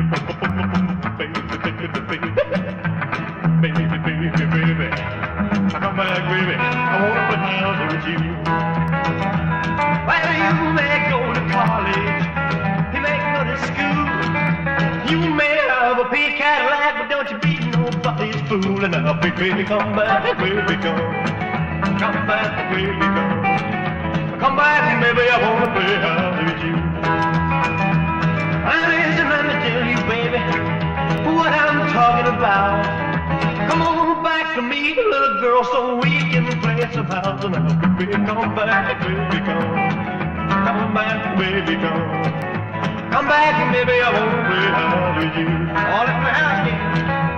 [18.81, 18.95] Fool.
[18.95, 24.39] And baby, come back, baby, come, come back, baby, come.
[24.39, 26.75] Come back maybe I wanna play house with you.
[28.65, 30.41] I listen, let me tell you, baby,
[31.37, 33.69] what I'm talking about.
[33.69, 38.13] Come on back to me, little girl, so we can play some house now, baby,
[38.13, 39.77] come back, baby, come.
[40.65, 42.51] Come back, baby, come.
[43.11, 45.47] Come back maybe I wanna play house with you.
[45.47, 47.30] All in my house again.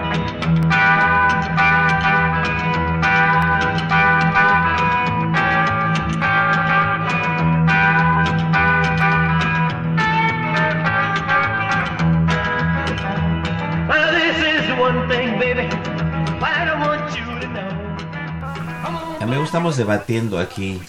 [19.34, 20.80] Amigos, estamos debatiendo aquí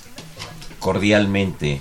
[0.78, 1.80] cordialmente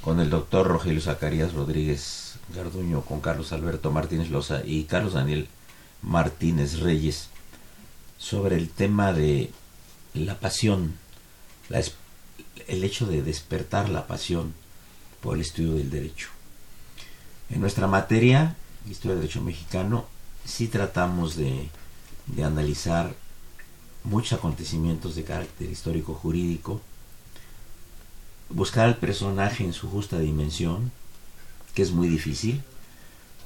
[0.00, 5.46] con el doctor Rogelio Zacarías Rodríguez Garduño, con Carlos Alberto Martínez Loza y Carlos Daniel
[6.00, 7.28] Martínez Reyes
[8.16, 9.50] sobre el tema de
[10.14, 10.94] la pasión,
[12.66, 14.54] el hecho de despertar la pasión
[15.20, 16.28] por el estudio del derecho.
[17.50, 18.56] En nuestra materia,
[18.88, 20.06] Historia del Derecho Mexicano,
[20.46, 21.68] sí tratamos de
[22.42, 23.14] analizar
[24.04, 26.80] muchos acontecimientos de carácter histórico jurídico,
[28.50, 30.92] buscar al personaje en su justa dimensión,
[31.74, 32.62] que es muy difícil,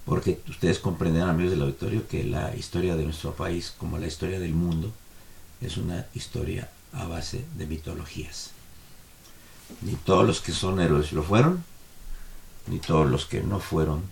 [0.04, 4.40] porque ustedes comprenderán, amigos del auditorio, que la historia de nuestro país, como la historia
[4.40, 4.92] del mundo,
[5.60, 8.50] es una historia a base de mitologías.
[9.82, 11.62] Ni todos los que son héroes lo fueron,
[12.66, 14.02] ni todos los que no fueron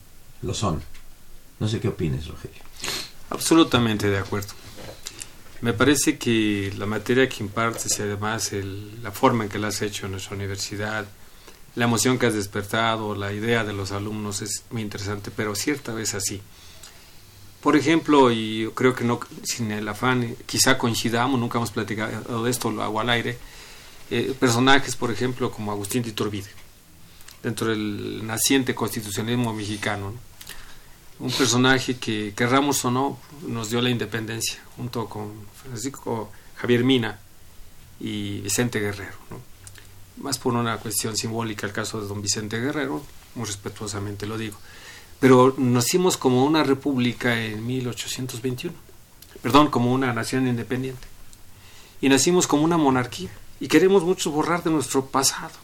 [0.43, 0.83] lo son.
[1.59, 2.63] No sé qué opines, Rogelio.
[3.31, 4.53] Absolutamente de acuerdo.
[5.63, 9.69] Me parece que la materia que impartes y además el- la forma en que la
[9.69, 11.07] has hecho en nuestra universidad,
[11.75, 15.93] la emoción que has despertado, la idea de los alumnos es muy interesante, pero cierta
[15.93, 16.41] vez así.
[17.63, 22.51] Por ejemplo, y creo que no sin el afán, quizá coincidamos, nunca hemos platicado de
[22.51, 23.39] esto, lo hago al aire,
[24.11, 26.51] eh, personajes, por ejemplo, como Agustín de Iturbide,
[27.43, 30.13] dentro del naciente constitucionalismo mexicano.
[30.13, 30.36] ¿no?
[31.19, 37.19] Un personaje que, querramos o no, nos dio la independencia, junto con Francisco Javier Mina
[38.01, 39.17] y Vicente Guerrero.
[40.19, 43.03] Más por una cuestión simbólica el caso de don Vicente Guerrero,
[43.35, 44.57] muy respetuosamente lo digo.
[45.21, 48.75] Pero nacimos como una república en 1821,
[49.43, 51.07] perdón, como una nación independiente.
[52.01, 53.31] Y nacimos como una monarquía.
[53.59, 55.55] Y queremos mucho borrar de nuestro pasado.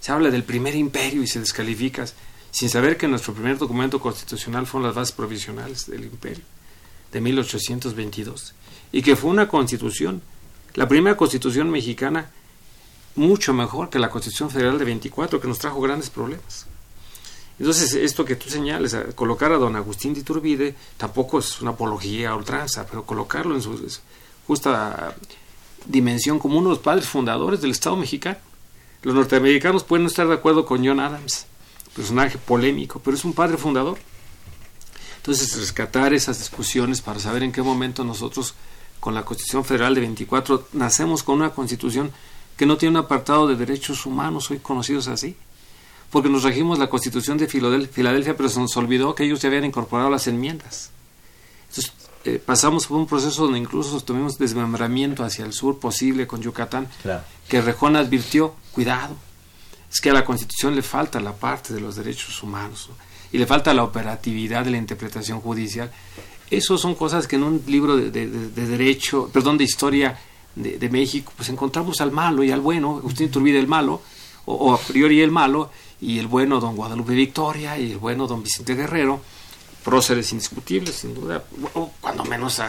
[0.00, 2.04] Se habla del primer imperio y se descalifica
[2.50, 6.44] sin saber que nuestro primer documento constitucional fueron las bases provisionales del imperio
[7.12, 8.54] de 1822
[8.92, 10.22] y que fue una constitución,
[10.74, 12.30] la primera constitución mexicana
[13.16, 16.66] mucho mejor que la constitución federal de 24 que nos trajo grandes problemas.
[17.58, 22.30] Entonces, esto que tú señales, colocar a don Agustín de Iturbide, tampoco es una apología
[22.30, 23.78] a ultranza, pero colocarlo en su
[24.46, 25.14] justa
[25.84, 28.38] dimensión como uno de los padres fundadores del Estado mexicano.
[29.02, 31.46] Los norteamericanos pueden no estar de acuerdo con John Adams,
[31.94, 33.98] personaje polémico, pero es un padre fundador.
[35.16, 38.54] Entonces, rescatar esas discusiones para saber en qué momento nosotros,
[39.00, 42.10] con la Constitución Federal de 24, nacemos con una constitución
[42.56, 45.36] que no tiene un apartado de derechos humanos, hoy conocidos así.
[46.10, 49.64] Porque nos regimos la Constitución de Filadelfia, pero se nos olvidó que ellos ya habían
[49.64, 50.90] incorporado las enmiendas.
[51.68, 51.92] Entonces,
[52.24, 56.88] eh, pasamos por un proceso donde incluso tuvimos desmembramiento hacia el sur posible con Yucatán,
[57.02, 57.22] Claro.
[57.48, 59.14] que Rejón advirtió, cuidado,
[59.92, 62.96] es que a la Constitución le falta la parte de los derechos humanos ¿no?
[63.32, 65.90] y le falta la operatividad de la interpretación judicial.
[66.50, 70.18] Eso son cosas que en un libro de, de- de- de derecho, perdón, de historia
[70.56, 74.02] de, México, pues encontramos al malo y al bueno, Agustín Iturbide el malo,
[74.46, 78.42] o, a priori el malo, y el bueno don Guadalupe Victoria, y el bueno don
[78.42, 79.20] Vicente Guerrero,
[79.84, 82.60] próceres indiscutibles, sin duda, o cuando menos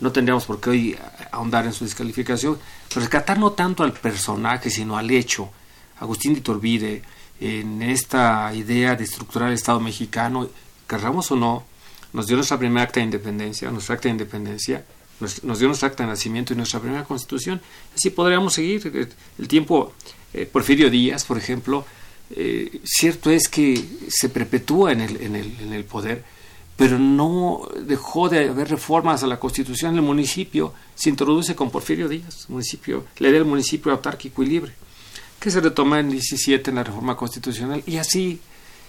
[0.00, 0.98] no tendríamos por qué hoy
[1.30, 2.58] ahondar en su descalificación,
[2.94, 5.50] rescatar no tanto al personaje, sino al hecho.
[5.98, 7.02] Agustín de Iturbide,
[7.40, 10.48] en esta idea de estructurar el Estado mexicano,
[10.88, 11.64] querramos o no,
[12.12, 14.84] nos dio nuestra primera acta de independencia, nuestra acta de independencia,
[15.20, 17.60] nos, dio nuestra acta de nacimiento y nuestra primera constitución.
[17.94, 19.92] Así podríamos seguir eh, el tiempo.
[20.32, 21.84] eh, Porfirio Díaz, por ejemplo,
[22.30, 26.24] eh, cierto es que se perpetúa en el, en, el, el poder,
[26.76, 32.08] pero no dejó de haber reformas a la constitución el municipio, se introduce con Porfirio
[32.08, 34.74] Díaz, municipio, la idea del municipio autárquico y libre,
[35.40, 38.40] que se retoma en 17 en la reforma constitucional, y así,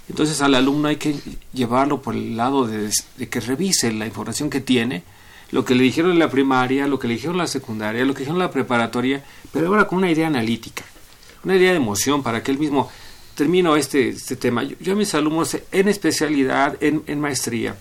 [0.09, 1.15] entonces al alumno hay que
[1.53, 2.91] llevarlo por el lado de,
[3.29, 5.03] que revise la información que tiene,
[5.51, 8.13] lo que le dijeron en la primaria, lo que le dijeron en la secundaria, lo
[8.13, 10.83] que dijeron en la preparatoria, pero ahora con una idea analítica,
[11.43, 12.89] una idea de emoción para que él mismo
[13.35, 14.63] termino este, este tema.
[14.63, 17.77] Yo, a mis alumnos en especialidad, en, maestría,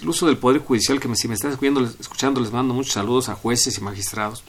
[0.00, 2.92] el uso del Poder Judicial, que me, si me están escuchando, escuchando, les mando muchos
[2.92, 4.44] saludos a jueces y magistrados.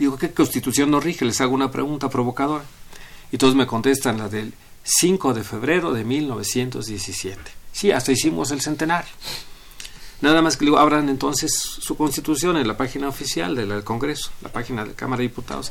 [0.00, 1.26] Digo, ¿qué constitución nos rige?
[1.26, 2.64] Les hago una pregunta provocadora.
[3.30, 7.38] Y todos me contestan la del 5 de febrero de 1917.
[7.70, 9.10] Sí, hasta hicimos el centenario.
[10.22, 14.50] Nada más que digo, abran entonces su constitución en la página oficial del Congreso, la
[14.50, 15.70] página de la Cámara de Diputados.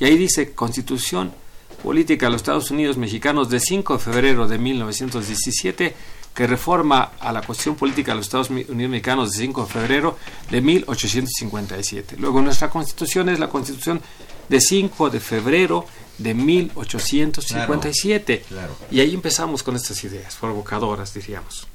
[0.00, 1.32] Y ahí dice Constitución
[1.80, 5.94] Política de los Estados Unidos Mexicanos de 5 de febrero de 1917
[6.38, 10.16] que reforma a la Constitución Política de los Estados Unidos Mexicanos de 5 de febrero
[10.52, 12.14] de 1857.
[12.16, 14.00] Luego nuestra Constitución es la Constitución
[14.48, 15.84] de 5 de febrero
[16.16, 18.44] de 1857.
[18.46, 18.92] Claro, claro.
[18.92, 21.66] Y ahí empezamos con estas ideas provocadoras, diríamos.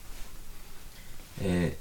[1.42, 1.78] Eh,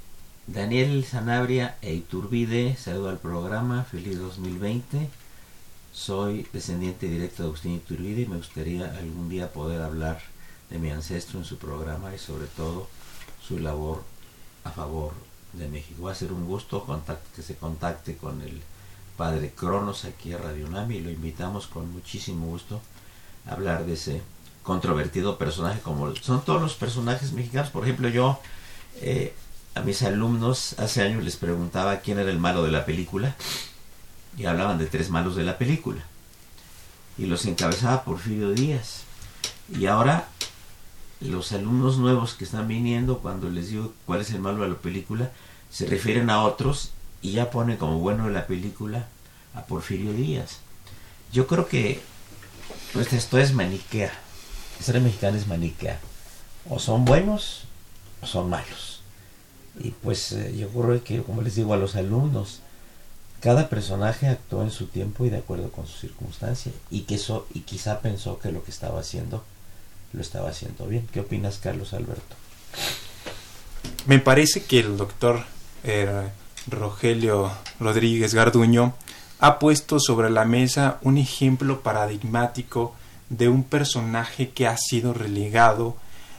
[0.49, 5.09] Daniel Sanabria e Iturbide, saludo al programa, feliz 2020.
[5.93, 10.32] soy descendiente directo de Agustín Iturbide y me gustaría algún día poder hablar
[10.73, 12.89] de mi ancestro en su programa y sobre todo
[13.47, 14.03] su labor
[14.65, 15.13] a favor
[15.53, 16.05] de México.
[16.05, 16.87] Va a ser un gusto
[17.37, 18.63] que se contacte con el
[19.19, 22.81] padre Cronos aquí a Radio Nami y lo invitamos con muchísimo gusto
[23.47, 24.23] a hablar de ese
[24.63, 27.71] controvertido personaje como son todos los personajes mexicanos.
[27.71, 28.41] Por ejemplo, yo
[29.03, 29.35] eh,
[29.75, 33.37] a mis alumnos hace años les preguntaba quién era el malo de la película
[34.39, 36.03] y hablaban de tres malos de la película
[37.19, 39.03] y los encabezaba Porfirio Díaz.
[39.69, 40.29] Y ahora
[41.25, 44.77] los alumnos nuevos que están viniendo, cuando les digo cuál es el malo de la
[44.77, 45.31] película,
[45.71, 46.93] se refieren a otros
[47.23, 49.07] y ya ponen como bueno de la película
[49.55, 50.59] a Porfirio Díaz.
[51.33, 52.01] Yo creo que
[52.93, 54.13] pues esto es maniquea.
[54.81, 55.99] Ser mexicano es maniquea.
[56.69, 57.65] O son buenos
[58.21, 59.01] o son malos.
[59.81, 62.61] Y pues eh, yo creo que, como les digo a los alumnos,
[63.41, 67.47] cada personaje actuó en su tiempo y de acuerdo con su circunstancia y que eso
[67.53, 69.43] y quizá pensó que lo que estaba haciendo
[70.13, 71.07] lo estaba haciendo bien.
[71.13, 72.37] ¿Qué opinas, Carlos Alberto?
[74.07, 75.45] Me parece que el doctor
[75.85, 76.29] eh,
[76.69, 77.51] Rogelio
[77.81, 78.95] Rodríguez Garduño
[79.39, 82.95] ha puesto sobre la mesa un ejemplo paradigmático
[83.29, 85.97] de un personaje que ha sido relegado.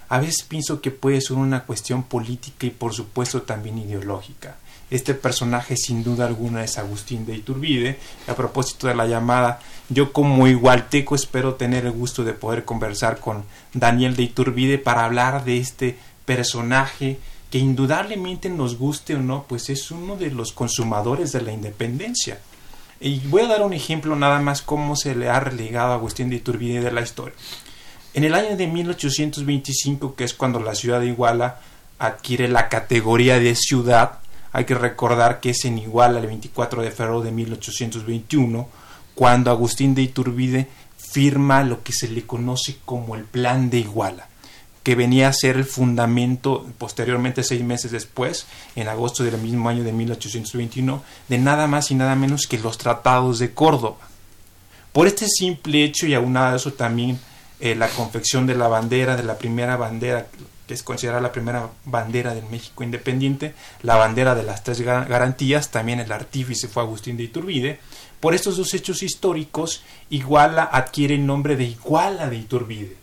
[0.10, 4.56] A veces pienso que puede ser una cuestión política y por supuesto también ideológica.
[4.94, 7.98] Este personaje sin duda alguna es Agustín de Iturbide.
[8.28, 13.20] A propósito de la llamada, yo como igualteco espero tener el gusto de poder conversar
[13.20, 17.18] con Daniel de Iturbide para hablar de este personaje
[17.50, 22.38] que indudablemente nos guste o no, pues es uno de los consumadores de la independencia.
[23.02, 26.30] Y voy a dar un ejemplo nada más cómo se le ha relegado a Agustín
[26.30, 27.34] de Iturbide de la historia.
[28.14, 31.62] En el año de 1825, que es cuando la ciudad de Iguala
[31.98, 34.20] adquiere la categoría de ciudad,
[34.54, 38.70] hay que recordar que es en Iguala el 24 de febrero de 1821,
[39.16, 44.28] cuando Agustín de Iturbide firma lo que se le conoce como el Plan de Iguala,
[44.84, 48.46] que venía a ser el fundamento, posteriormente seis meses después,
[48.76, 52.78] en agosto del mismo año de 1821, de nada más y nada menos que los
[52.78, 54.08] tratados de Córdoba.
[54.92, 57.20] Por este simple hecho y aunado a eso también
[57.60, 60.28] eh, la confección de la bandera, de la primera bandera
[60.68, 65.72] que es considerada la primera bandera del México independiente, la bandera de las tres garantías,
[65.72, 67.80] también el artífice fue Agustín de Iturbide.
[68.20, 72.98] Por estos dos hechos históricos, Iguala adquiere el nombre de Iguala de Iturbide.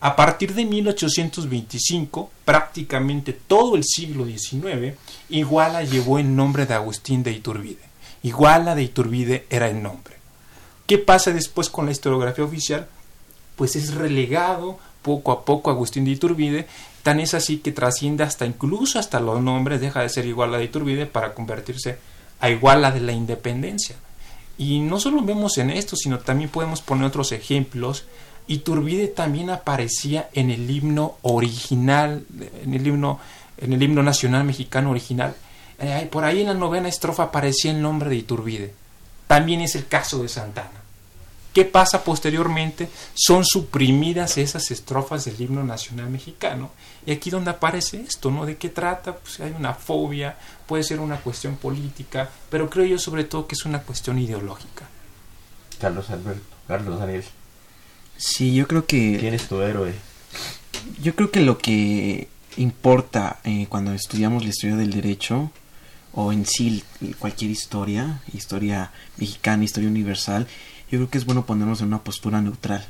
[0.00, 4.94] A partir de 1825, prácticamente todo el siglo XIX,
[5.28, 7.88] Iguala llevó el nombre de Agustín de Iturbide.
[8.22, 10.16] Iguala de Iturbide era el nombre.
[10.86, 12.88] ¿Qué pasa después con la historiografía oficial?
[13.56, 16.66] Pues es relegado poco a poco Agustín de Iturbide
[17.08, 20.58] Tan es así que trasciende hasta incluso hasta los nombres, deja de ser igual a
[20.58, 21.98] de Iturbide para convertirse
[22.38, 23.96] a igual a de la independencia.
[24.58, 28.04] Y no solo vemos en esto, sino también podemos poner otros ejemplos.
[28.46, 32.26] Iturbide también aparecía en el himno original,
[32.62, 33.20] en el himno,
[33.56, 35.34] en el himno nacional mexicano original.
[35.78, 38.74] Eh, por ahí en la novena estrofa aparecía el nombre de Iturbide.
[39.26, 40.77] También es el caso de Santana.
[41.52, 42.88] ¿Qué pasa posteriormente?
[43.14, 46.70] Son suprimidas esas estrofas del himno nacional mexicano.
[47.06, 48.46] Y aquí donde aparece esto, ¿no?
[48.46, 49.16] ¿De qué trata?
[49.16, 50.36] Pues hay una fobia,
[50.66, 54.86] puede ser una cuestión política, pero creo yo sobre todo que es una cuestión ideológica.
[55.80, 57.24] Carlos Alberto, Carlos Daniel.
[58.16, 59.16] Sí, yo creo que...
[59.18, 59.94] ¿Quién es tu héroe?
[61.00, 65.50] Yo creo que lo que importa eh, cuando estudiamos la historia del derecho,
[66.12, 66.82] o en sí
[67.18, 70.46] cualquier historia, historia mexicana, historia universal,
[70.90, 72.84] yo creo que es bueno ponernos en una postura neutral,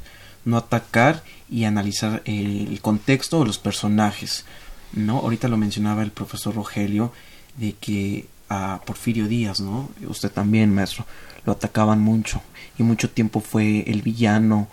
[0.45, 4.45] no atacar y analizar el contexto o los personajes.
[4.93, 5.19] ¿no?
[5.19, 7.13] Ahorita lo mencionaba el profesor Rogelio
[7.57, 9.91] de que a Porfirio Díaz, ¿no?
[10.07, 11.05] Usted también, maestro,
[11.45, 12.41] lo atacaban mucho
[12.79, 14.69] y mucho tiempo fue el villano,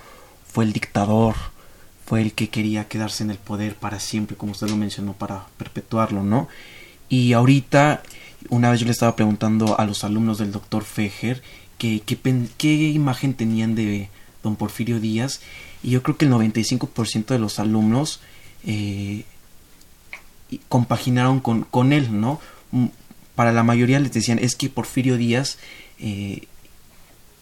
[0.48, 1.36] fue el dictador,
[2.06, 5.48] fue el que quería quedarse en el poder para siempre, como usted lo mencionó, para
[5.58, 6.48] perpetuarlo, ¿no?
[7.10, 8.04] Y ahorita,
[8.50, 11.44] una vez yo le estaba preguntando a los alumnos del doctor Fejer
[11.78, 14.10] qué, qué, imagen tenían de
[14.44, 15.42] don Porfirio Díaz
[15.84, 18.20] y yo creo que el 95% de los alumnos
[18.66, 19.24] eh,
[20.70, 22.40] compaginaron con, con, él, ¿no?
[22.72, 22.88] Mm,
[23.36, 25.58] para la mayoría les decían es que Porfirio Díaz
[26.00, 26.48] eh,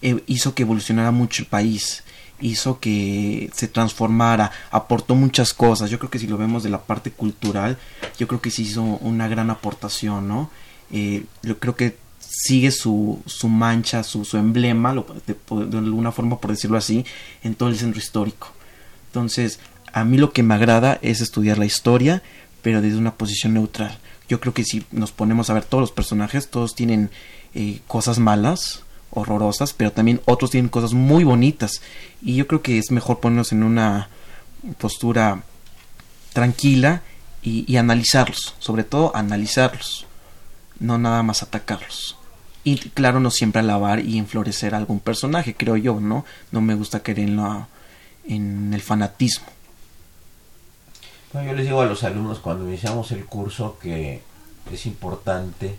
[0.01, 2.03] e, hizo que evolucionara mucho el país,
[2.41, 5.89] hizo que se transformara, aportó muchas cosas.
[5.89, 7.77] Yo creo que si lo vemos de la parte cultural,
[8.17, 10.49] yo creo que sí hizo una gran aportación, ¿no?
[10.91, 11.95] Eh, yo creo que
[12.35, 17.05] sigue su, su mancha, su, su emblema, lo, de, alguna forma por decirlo así,
[17.43, 18.51] en todo el centro histórico.
[19.07, 19.59] Entonces,
[19.93, 22.23] a mí lo que me agrada es estudiar la historia,
[22.63, 23.99] pero desde una posición neutral.
[24.27, 27.11] Yo creo que si nos ponemos a ver todos los personajes, todos tienen
[27.53, 28.81] eh, cosas malas
[29.11, 31.81] horrorosas, pero también otros tienen cosas muy bonitas.
[32.23, 34.09] Y yo creo que es mejor ponernos en una
[34.79, 35.43] postura
[36.33, 37.03] tranquila
[37.43, 40.07] y, y analizarlos, sobre todo analizarlos,
[40.79, 42.17] no nada más atacarlos.
[42.63, 46.25] Y claro, no siempre alabar y enflorecer a algún personaje, creo yo, ¿no?
[46.51, 47.67] No me gusta caer en, la,
[48.25, 49.47] en el fanatismo.
[51.33, 54.21] No, yo les digo a los alumnos cuando iniciamos el curso que
[54.71, 55.75] es importante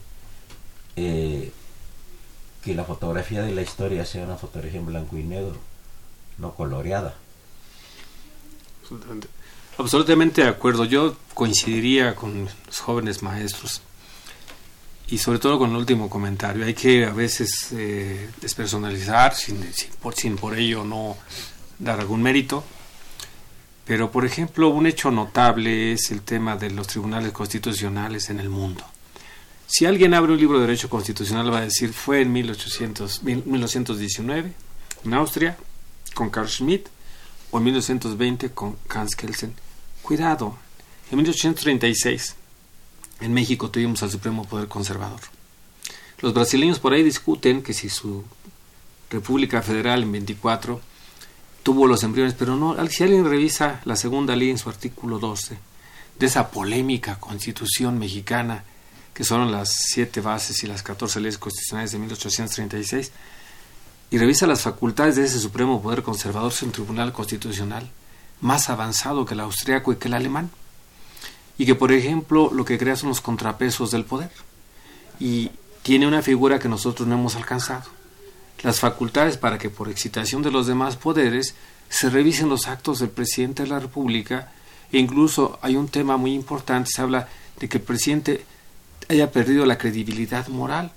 [0.96, 1.52] eh,
[2.62, 5.56] que la fotografía de la historia sea una fotografía en blanco y negro,
[6.38, 7.14] no coloreada.
[8.82, 9.28] Absolutamente,
[9.78, 10.84] absolutamente de acuerdo.
[10.84, 13.80] Yo coincidiría con los jóvenes maestros
[15.08, 16.64] y sobre todo con el último comentario.
[16.64, 21.16] Hay que a veces eh, despersonalizar sin, sin, por, sin por ello no
[21.78, 22.64] dar algún mérito.
[23.84, 28.48] Pero, por ejemplo, un hecho notable es el tema de los tribunales constitucionales en el
[28.48, 28.82] mundo.
[29.66, 34.52] Si alguien abre un libro de derecho constitucional va a decir fue en 1800, 1919
[35.04, 35.56] en Austria
[36.14, 36.88] con Carl Schmitt
[37.50, 39.54] o en 1920 con Hans Kelsen.
[40.02, 40.56] Cuidado,
[41.10, 42.36] en 1836
[43.24, 45.20] en México tuvimos al Supremo Poder Conservador.
[46.20, 48.22] Los brasileños por ahí discuten que si su
[49.08, 50.80] República Federal en 24
[51.62, 55.56] tuvo los embriones, pero no, si alguien revisa la segunda ley en su artículo 12
[56.18, 58.64] de esa polémica constitución mexicana,
[59.14, 63.10] que son las siete bases y las 14 leyes constitucionales de 1836,
[64.10, 67.90] y revisa las facultades de ese Supremo Poder Conservador, es un tribunal constitucional
[68.42, 70.50] más avanzado que el austriaco y que el alemán
[71.58, 74.30] y que por ejemplo lo que crea son los contrapesos del poder.
[75.20, 75.50] Y
[75.82, 77.90] tiene una figura que nosotros no hemos alcanzado.
[78.62, 81.54] Las facultades para que por excitación de los demás poderes
[81.88, 84.52] se revisen los actos del presidente de la República.
[84.90, 87.28] E incluso hay un tema muy importante se habla
[87.58, 88.44] de que el presidente
[89.08, 90.92] haya perdido la credibilidad moral.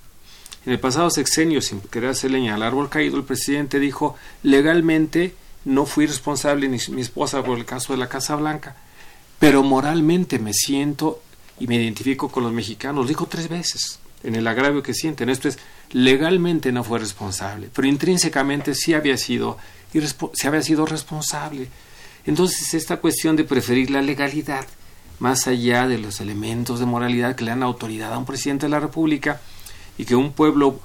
[0.66, 5.34] En el pasado sexenio sin querer hacer leña al árbol caído el presidente dijo legalmente
[5.66, 8.76] no fui responsable ni mi esposa por el caso de la Casa Blanca
[9.40, 11.22] pero moralmente me siento
[11.60, 13.08] y me identifico con los mexicanos.
[13.08, 15.30] Dijo tres veces en el agravio que sienten.
[15.30, 15.60] Esto es,
[15.92, 19.58] legalmente no fue responsable, pero intrínsecamente sí había sido,
[20.34, 21.70] se había sido responsable.
[22.26, 24.66] Entonces, esta cuestión de preferir la legalidad
[25.20, 28.70] más allá de los elementos de moralidad que le dan autoridad a un presidente de
[28.70, 29.42] la República
[29.98, 30.80] y que un pueblo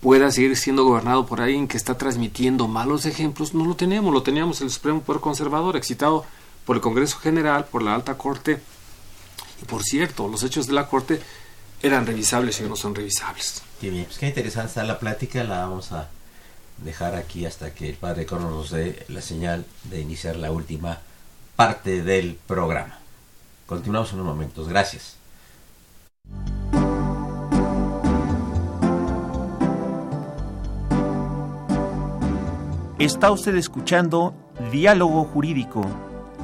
[0.00, 4.22] pueda seguir siendo gobernado por alguien que está transmitiendo malos ejemplos, no lo tenemos, lo
[4.22, 6.24] teníamos el Supremo Poder Conservador, excitado
[6.64, 8.60] por el Congreso General, por la Alta Corte.
[9.62, 11.20] Y por cierto, los hechos de la Corte
[11.82, 13.62] eran revisables y no son revisables.
[13.80, 16.08] Qué bien, pues qué interesante está la plática, la vamos a
[16.78, 20.98] dejar aquí hasta que el Padre Crono nos dé la señal de iniciar la última
[21.56, 22.98] parte del programa.
[23.66, 25.16] Continuamos en unos momentos, gracias.
[32.98, 34.34] Está usted escuchando
[34.70, 36.09] Diálogo Jurídico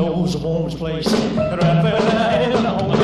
[0.00, 1.12] Knows a woman's place.
[1.12, 2.99] Right there, and all I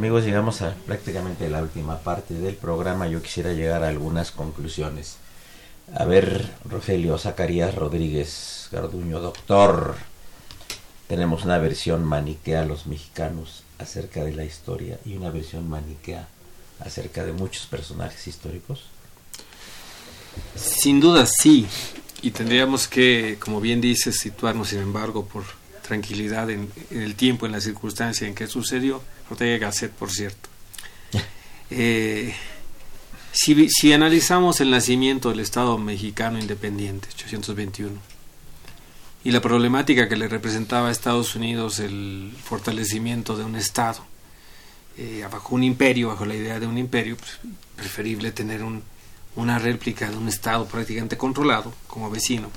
[0.00, 3.06] Amigos, llegamos a prácticamente la última parte del programa.
[3.06, 5.18] Yo quisiera llegar a algunas conclusiones.
[5.94, 9.96] A ver, Rogelio Zacarías Rodríguez Garduño, doctor.
[11.06, 16.28] Tenemos una versión maniquea los mexicanos acerca de la historia y una versión maniquea
[16.78, 18.84] acerca de muchos personajes históricos.
[20.56, 21.66] Sin duda sí,
[22.22, 25.44] y tendríamos que, como bien dices, situarnos, sin embargo, por
[25.82, 29.02] tranquilidad en, en el tiempo, en la circunstancia en que sucedió.
[29.30, 30.48] Ortega y Gasset, por cierto.
[31.70, 32.34] Eh,
[33.32, 37.96] si, si analizamos el nacimiento del Estado mexicano independiente, 821,
[39.22, 44.04] y la problemática que le representaba a Estados Unidos el fortalecimiento de un Estado,
[44.96, 47.38] eh, bajo un imperio, bajo la idea de un imperio, pues,
[47.76, 48.82] preferible tener un,
[49.36, 52.50] una réplica de un Estado prácticamente controlado como vecino.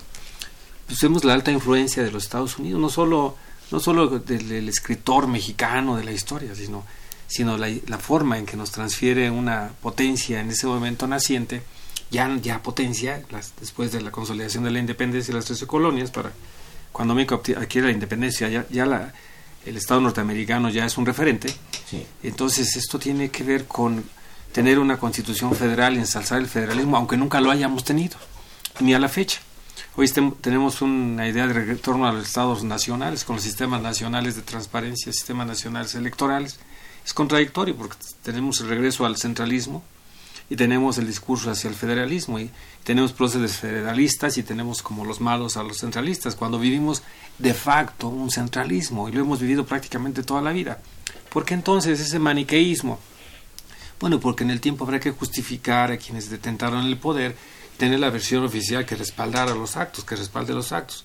[0.88, 3.38] Pues vemos la alta influencia de los Estados Unidos, no solo,
[3.72, 6.84] no solo del, del escritor mexicano de la historia, sino,
[7.28, 11.64] sino la, la, forma en que nos transfiere una potencia en ese momento naciente,
[12.12, 16.12] ya, ya potencia, las, después de la consolidación de la independencia de las 13 colonias,
[16.12, 16.32] para
[16.92, 19.14] cuando México adquiere la independencia, ya, ya la,
[19.66, 21.50] el Estado norteamericano ya es un referente.
[21.90, 22.06] Sí.
[22.22, 24.04] Entonces esto tiene que ver con
[24.52, 28.18] tener una constitución federal y ensalzar el federalismo, aunque nunca lo hayamos tenido,
[28.80, 29.40] ni a la fecha.
[29.96, 30.10] Hoy
[30.42, 35.14] tenemos una idea de retorno a los estados nacionales, con los sistemas nacionales de transparencia,
[35.14, 36.58] sistemas nacionales electorales.
[37.06, 39.84] Es contradictorio porque tenemos el regreso al centralismo
[40.50, 42.50] y tenemos el discurso hacia el federalismo y
[42.84, 47.04] tenemos procesos federalistas y tenemos como los malos a los centralistas, cuando vivimos
[47.38, 50.82] de facto un centralismo y lo hemos vivido prácticamente toda la vida.
[51.30, 52.98] ¿Por qué entonces ese maniqueísmo?
[54.00, 57.38] Bueno, porque en el tiempo habrá que justificar a quienes detentaron el poder,
[57.84, 61.04] tener la versión oficial que respaldara los actos, que respalde los actos.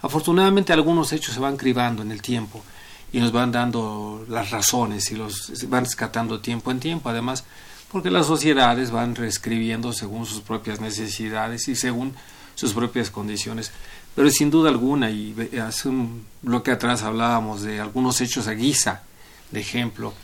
[0.00, 2.64] Afortunadamente algunos hechos se van cribando en el tiempo
[3.12, 7.44] y nos van dando las razones y los van rescatando tiempo en tiempo, además
[7.92, 12.14] porque las sociedades van reescribiendo según sus propias necesidades y según
[12.54, 13.70] sus propias condiciones.
[14.14, 19.02] Pero sin duda alguna, y hace un bloque atrás hablábamos de algunos hechos a guisa
[19.50, 20.14] de ejemplo,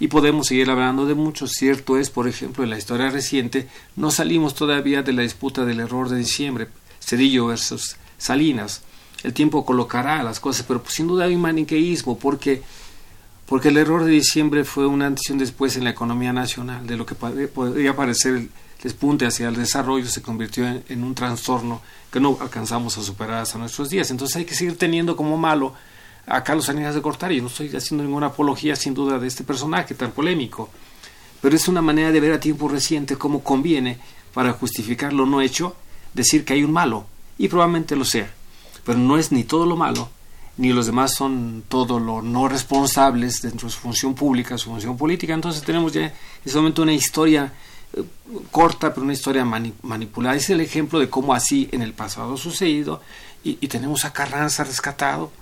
[0.00, 1.52] y podemos seguir hablando de muchos.
[1.52, 5.78] Cierto es, por ejemplo, en la historia reciente, no salimos todavía de la disputa del
[5.78, 8.82] error de diciembre, Cedillo versus Salinas.
[9.22, 12.62] El tiempo colocará las cosas, pero sin duda hay maniqueísmo, porque,
[13.44, 17.04] porque el error de diciembre fue una antes después en la economía nacional, de lo
[17.04, 18.50] que podría parecer el
[18.82, 23.58] despunte hacia el desarrollo se convirtió en un trastorno que no alcanzamos a superar hasta
[23.58, 24.10] nuestros días.
[24.10, 25.74] Entonces hay que seguir teniendo como malo
[26.26, 27.40] a Carlos Salinas de Gortari.
[27.40, 30.70] No estoy haciendo ninguna apología, sin duda, de este personaje tan polémico,
[31.40, 33.98] pero es una manera de ver a tiempo reciente cómo conviene,
[34.32, 35.74] para justificar lo no hecho,
[36.14, 37.06] decir que hay un malo,
[37.36, 38.30] y probablemente lo sea,
[38.84, 40.08] pero no es ni todo lo malo,
[40.56, 44.96] ni los demás son todo lo no responsables dentro de su función pública, su función
[44.96, 45.32] política.
[45.32, 46.12] Entonces tenemos ya
[46.44, 47.52] en momento una historia
[47.94, 48.02] eh,
[48.50, 50.36] corta, pero una historia mani manipulada.
[50.36, 53.00] Es el ejemplo de cómo así en el pasado ha sucedido,
[53.42, 55.32] y tenemos a Carranza rescatado,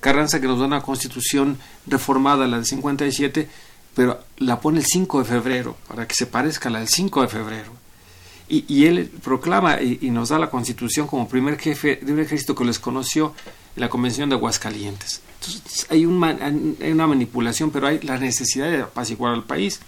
[0.00, 3.48] Carranza que nos da una constitución reformada, la del 57,
[3.94, 7.22] pero la pone el 5 de febrero, para que se parezca a la del 5
[7.22, 7.72] de febrero.
[8.48, 12.54] Y, y él proclama y, nos da la constitución como primer jefe de un ejército
[12.54, 13.34] que les conoció
[13.74, 15.20] en la Convención de Aguascalientes.
[15.40, 19.80] Entonces hay, un hay una manipulación, pero hay la necesidad de apaciguar al país,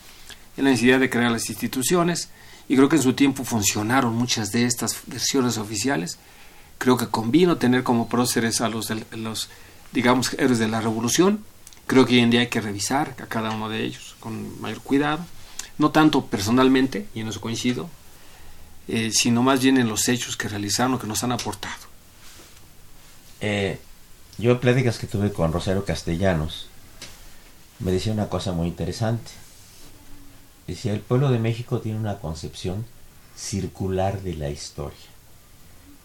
[0.56, 2.30] la necesidad de crear las instituciones,
[2.68, 6.18] y creo que en su tiempo funcionaron muchas de estas versiones oficiales.
[6.76, 9.48] Creo que convino tener como próceres a los, los
[9.92, 11.44] digamos, héroes de la revolución.
[11.86, 14.80] Creo que hoy en día hay que revisar a cada uno de ellos con mayor
[14.80, 15.20] cuidado,
[15.78, 17.88] no tanto personalmente, y en eso coincido,
[18.88, 21.88] eh, sino más bien en los hechos que realizaron o que nos han aportado.
[23.40, 23.78] Eh,
[24.38, 26.68] yo en pláticas que tuve con Rosario Castellanos,
[27.78, 29.30] me decía una cosa muy interesante.
[30.66, 32.84] Decía, el pueblo de México tiene una concepción
[33.36, 34.98] circular de la historia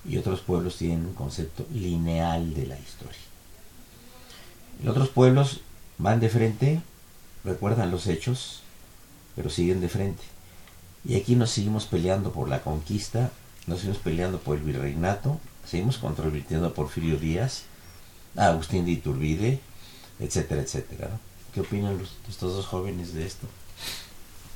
[0.08, 3.20] y otros pueblos tienen un concepto lineal de la historia.
[4.82, 5.62] En otros pueblos
[5.98, 6.82] van de frente,
[7.44, 8.62] recuerdan los hechos,
[9.36, 10.24] pero siguen de frente.
[11.06, 13.32] Y aquí nos seguimos peleando por la conquista,
[13.68, 17.64] nos seguimos peleando por el virreinato, seguimos controvirtiendo a Porfirio Díaz,
[18.36, 19.60] a Agustín de Iturbide,
[20.20, 21.10] etcétera, etcétera.
[21.54, 23.48] ¿Qué opinan los, estos dos jóvenes de esto?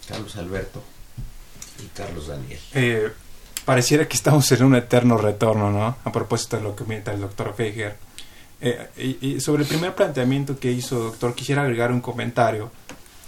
[0.08, 0.82] Carlos Alberto
[1.84, 2.60] y Carlos Daniel.
[2.74, 3.12] Eh,
[3.66, 5.98] pareciera que estamos en un eterno retorno, ¿no?
[6.04, 7.98] A propósito de lo que comenta el doctor Feiger.
[8.60, 12.72] Eh, sobre el primer planteamiento que hizo, doctor, quisiera agregar un comentario.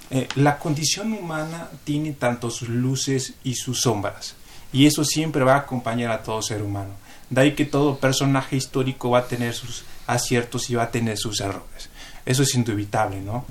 [0.10, 4.36] Eh, la condición humana tiene tanto sus luces y sus sombras,
[4.74, 6.92] y eso siempre va a acompañar a todo ser humano.
[7.30, 11.16] De ahí que todo personaje histórico va a tener sus aciertos y va a tener
[11.18, 11.90] sus errores.
[12.26, 13.46] Eso es indubitable, ¿no?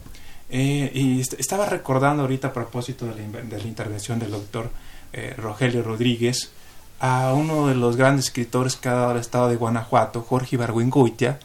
[0.50, 4.70] Eh, y est- estaba recordando ahorita a propósito de la, de la intervención del doctor
[5.38, 6.50] Rogelio Rodríguez
[7.00, 11.38] a uno de los grandes escritores que ha dado el estado de Guanajuato, Jorge Ibargüengoitia,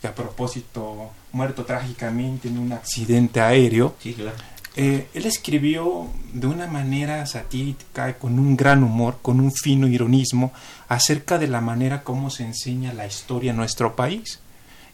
[0.00, 3.94] que a propósito muerto trágicamente en un accidente aéreo.
[4.00, 4.36] Sí, claro.
[4.78, 9.88] Eh, él escribió de una manera satírica, y con un gran humor, con un fino
[9.88, 10.52] ironismo,
[10.88, 14.40] acerca de la manera como se enseña la historia en nuestro país.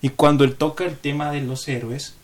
[0.00, 2.14] Y cuando él toca el tema de los héroes,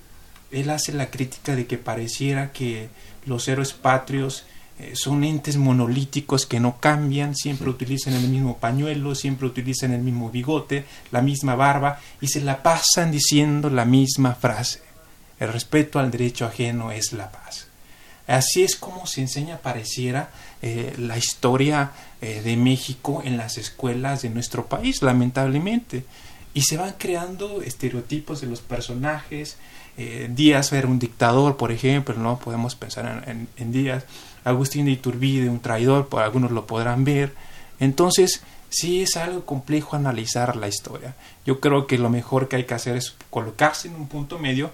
[0.52, 2.88] él hace la crítica de que pareciera que
[3.26, 4.44] los héroes patrios
[4.78, 10.02] eh, son entes monolíticos que no cambian, siempre utilizan el mismo pañuelo, siempre utilizan el
[10.02, 14.82] mismo bigote, la misma barba y se la pasan diciendo la misma frase.
[15.40, 17.66] El respeto al derecho ajeno es la paz.
[18.26, 24.20] Así es como se enseña, pareciera, eh, la historia eh, de México en las escuelas
[24.22, 26.04] de nuestro país, lamentablemente.
[26.54, 29.56] Y se van creando estereotipos de los personajes.
[29.96, 32.38] Eh, Díaz era un dictador, por ejemplo, ¿no?
[32.38, 34.04] Podemos pensar en, en- en Díaz.
[34.48, 37.34] Agustín de Iturbide, un traidor, por algunos lo podrán ver.
[37.80, 41.14] Entonces, sí es algo complejo analizar la historia.
[41.46, 44.70] Yo creo que lo mejor que hay que hacer es colocarse en un punto medio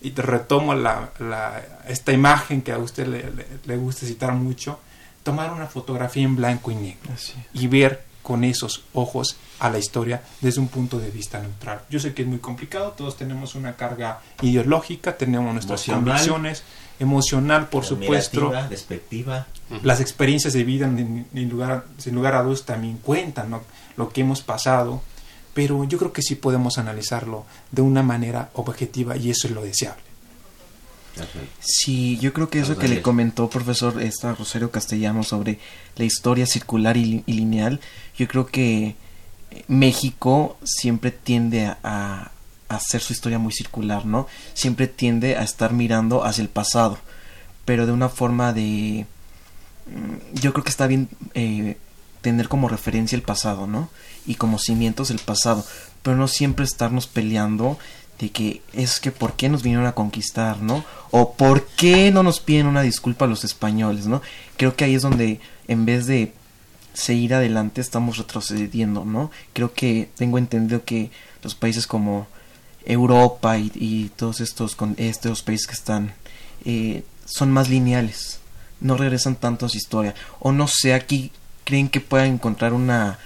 [0.00, 4.32] y te retomo la, la- esta imagen que a usted le, le- le gusta citar
[4.34, 4.78] mucho,
[5.22, 7.10] tomar una fotografía en blanco y negro
[7.54, 11.82] y ver con esos ojos a la historia desde un punto de vista neutral.
[11.90, 16.04] Yo sé que es muy complicado, todos tenemos una carga ideológica, tenemos nuestras Emocional.
[16.14, 16.62] convicciones,
[16.98, 18.40] emocional, por supuesto.
[18.68, 19.46] Despectiva.
[19.82, 23.62] Las experiencias de vida, sin, sin lugar, sin lugar a dudas, también cuentan ¿no?
[23.96, 25.02] lo que hemos pasado,
[25.54, 29.62] pero yo creo que sí podemos analizarlo de una manera objetiva y eso es lo
[29.62, 30.02] deseable.
[31.60, 35.60] Sí, yo creo que eso que le comentó profesor esta Rosario Castellano sobre
[35.96, 37.78] la historia circular y, li- y lineal,
[38.18, 38.96] yo creo que
[39.68, 42.32] México siempre tiende a, a
[42.76, 44.26] hacer su historia muy circular, ¿no?
[44.54, 46.98] Siempre tiende a estar mirando hacia el pasado,
[47.64, 49.06] pero de una forma de...
[49.86, 51.76] mm, Yo creo que está bien eh,
[52.20, 53.90] tener como referencia el pasado, ¿no?
[54.26, 55.64] Y como cimientos el pasado,
[56.02, 57.78] pero no siempre estarnos peleando
[58.18, 60.84] de que es que por qué nos vinieron a conquistar, ¿no?
[61.10, 64.22] O por qué no nos piden una disculpa a los españoles, ¿no?
[64.56, 66.32] Creo que ahí es donde en vez de
[66.94, 69.30] seguir adelante estamos retrocediendo, ¿no?
[69.52, 71.10] Creo que tengo entendido que
[71.42, 72.28] los países como
[72.86, 76.14] Europa y, y todos estos con estos países que están
[76.64, 78.40] eh, son más lineales,
[78.80, 81.30] no regresan tanto a su historia, o no sé, aquí
[81.64, 83.18] creen que puedan encontrar una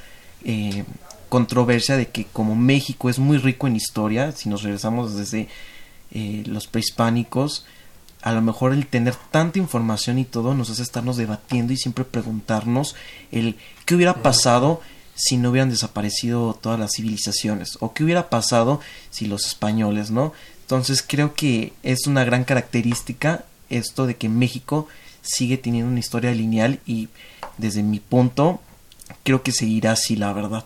[0.45, 0.85] eh,
[1.29, 5.49] controversia de que como México es muy rico en historia, si nos regresamos desde
[6.13, 7.67] eh, los prehispánicos,
[8.23, 12.05] a lo mejor el tener tanta información y todo nos hace estarnos debatiendo y siempre
[12.05, 12.97] preguntarnos
[13.31, 14.81] el qué hubiera pasado
[15.19, 20.33] si no hubieran desaparecido todas las civilizaciones o qué hubiera pasado si los españoles, ¿no?
[20.61, 24.87] Entonces creo que es una gran característica esto de que México
[25.23, 27.09] sigue teniendo una historia lineal y
[27.59, 28.61] desde mi punto
[29.25, 30.64] creo que seguirá así, la verdad.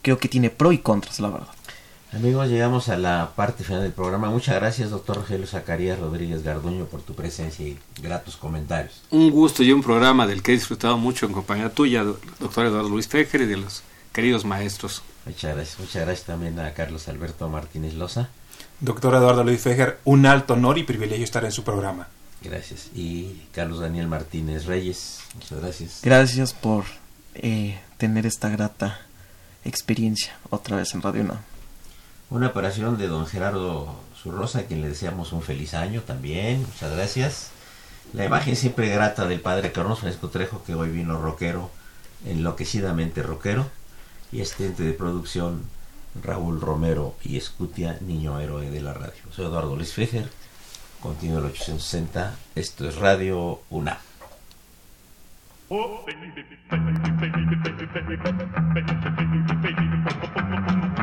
[0.00, 1.54] Creo que tiene pro y contras, la verdad.
[2.12, 4.28] Amigos, llegamos a la parte final del programa.
[4.28, 9.00] Muchas gracias, doctor Rogelio Zacarías Rodríguez Garduño, por tu presencia y gratos comentarios.
[9.10, 12.66] Un gusto y un programa del que he disfrutado mucho en compañía tuya, do- doctor
[12.66, 13.82] Eduardo Luis Fejer, y de los
[14.12, 15.02] queridos maestros.
[15.24, 15.78] Muchas gracias.
[15.80, 18.28] Muchas gracias también a Carlos Alberto Martínez Loza.
[18.80, 22.08] Doctor Eduardo Luis Fejer, un alto honor y privilegio estar en su programa.
[22.42, 22.88] Gracias.
[22.94, 25.20] Y Carlos Daniel Martínez Reyes.
[25.34, 26.00] Muchas gracias.
[26.02, 26.84] Gracias por
[27.36, 29.00] eh, tener esta grata
[29.64, 31.38] experiencia otra vez en Radio UNAM.
[32.32, 36.62] Una operación de don Gerardo Zurrosa, a quien le deseamos un feliz año también.
[36.62, 37.50] Muchas gracias.
[38.14, 41.70] La imagen siempre grata del padre Carlos Francisco Trejo, que hoy vino rockero,
[42.24, 43.66] enloquecidamente rockero.
[44.32, 45.64] Y asistente de producción
[46.22, 49.22] Raúl Romero y Escutia, niño héroe de la radio.
[49.30, 50.30] Soy Eduardo Luis Fejer.
[51.00, 52.34] Continúa el 860.
[52.54, 53.98] Esto es Radio UNAM.
[55.68, 56.06] Oh,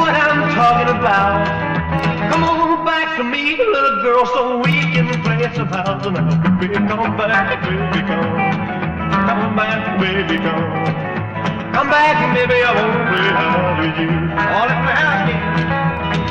[0.00, 1.44] what I'm talking about.
[2.32, 6.74] Come on back to me, little girl, so we can play some house now, baby,
[6.74, 8.32] come back, baby, come.
[9.28, 10.64] Come back, baby, come.
[11.74, 14.12] Come back, baby, I wanna play house with you.
[14.56, 16.29] All in the house, yeah.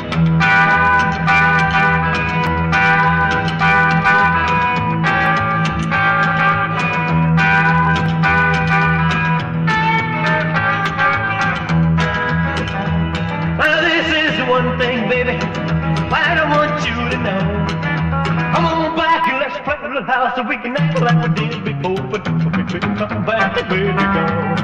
[20.00, 22.02] Little house so we can act like we did before.
[22.08, 24.56] But come back, baby, come.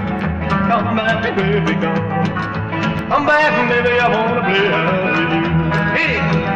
[0.68, 3.09] Come back, baby, come.
[3.09, 6.51] Come back, baby, I wanna play with you.
[6.51, 6.56] Hey.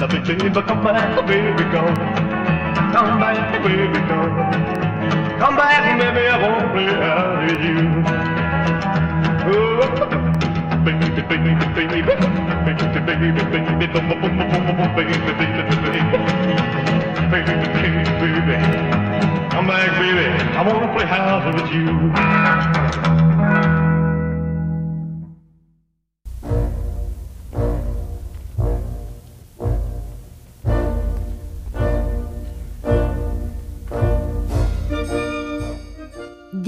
[0.00, 0.62] Love you, baby.
[0.62, 1.94] Come back, baby, come.
[2.92, 4.32] Come back, baby, come.
[5.38, 7.78] Come back, baby, I won't play out with you.
[9.50, 9.82] Oh,
[10.84, 12.14] baby, baby, baby, baby,
[12.64, 16.04] baby, baby, baby, baby, boom, boom, boom, boom, boom, boom, baby, baby, baby,
[17.30, 18.56] baby, baby, baby.
[19.50, 20.26] Come back, baby.
[20.54, 22.77] I wanna play house with you.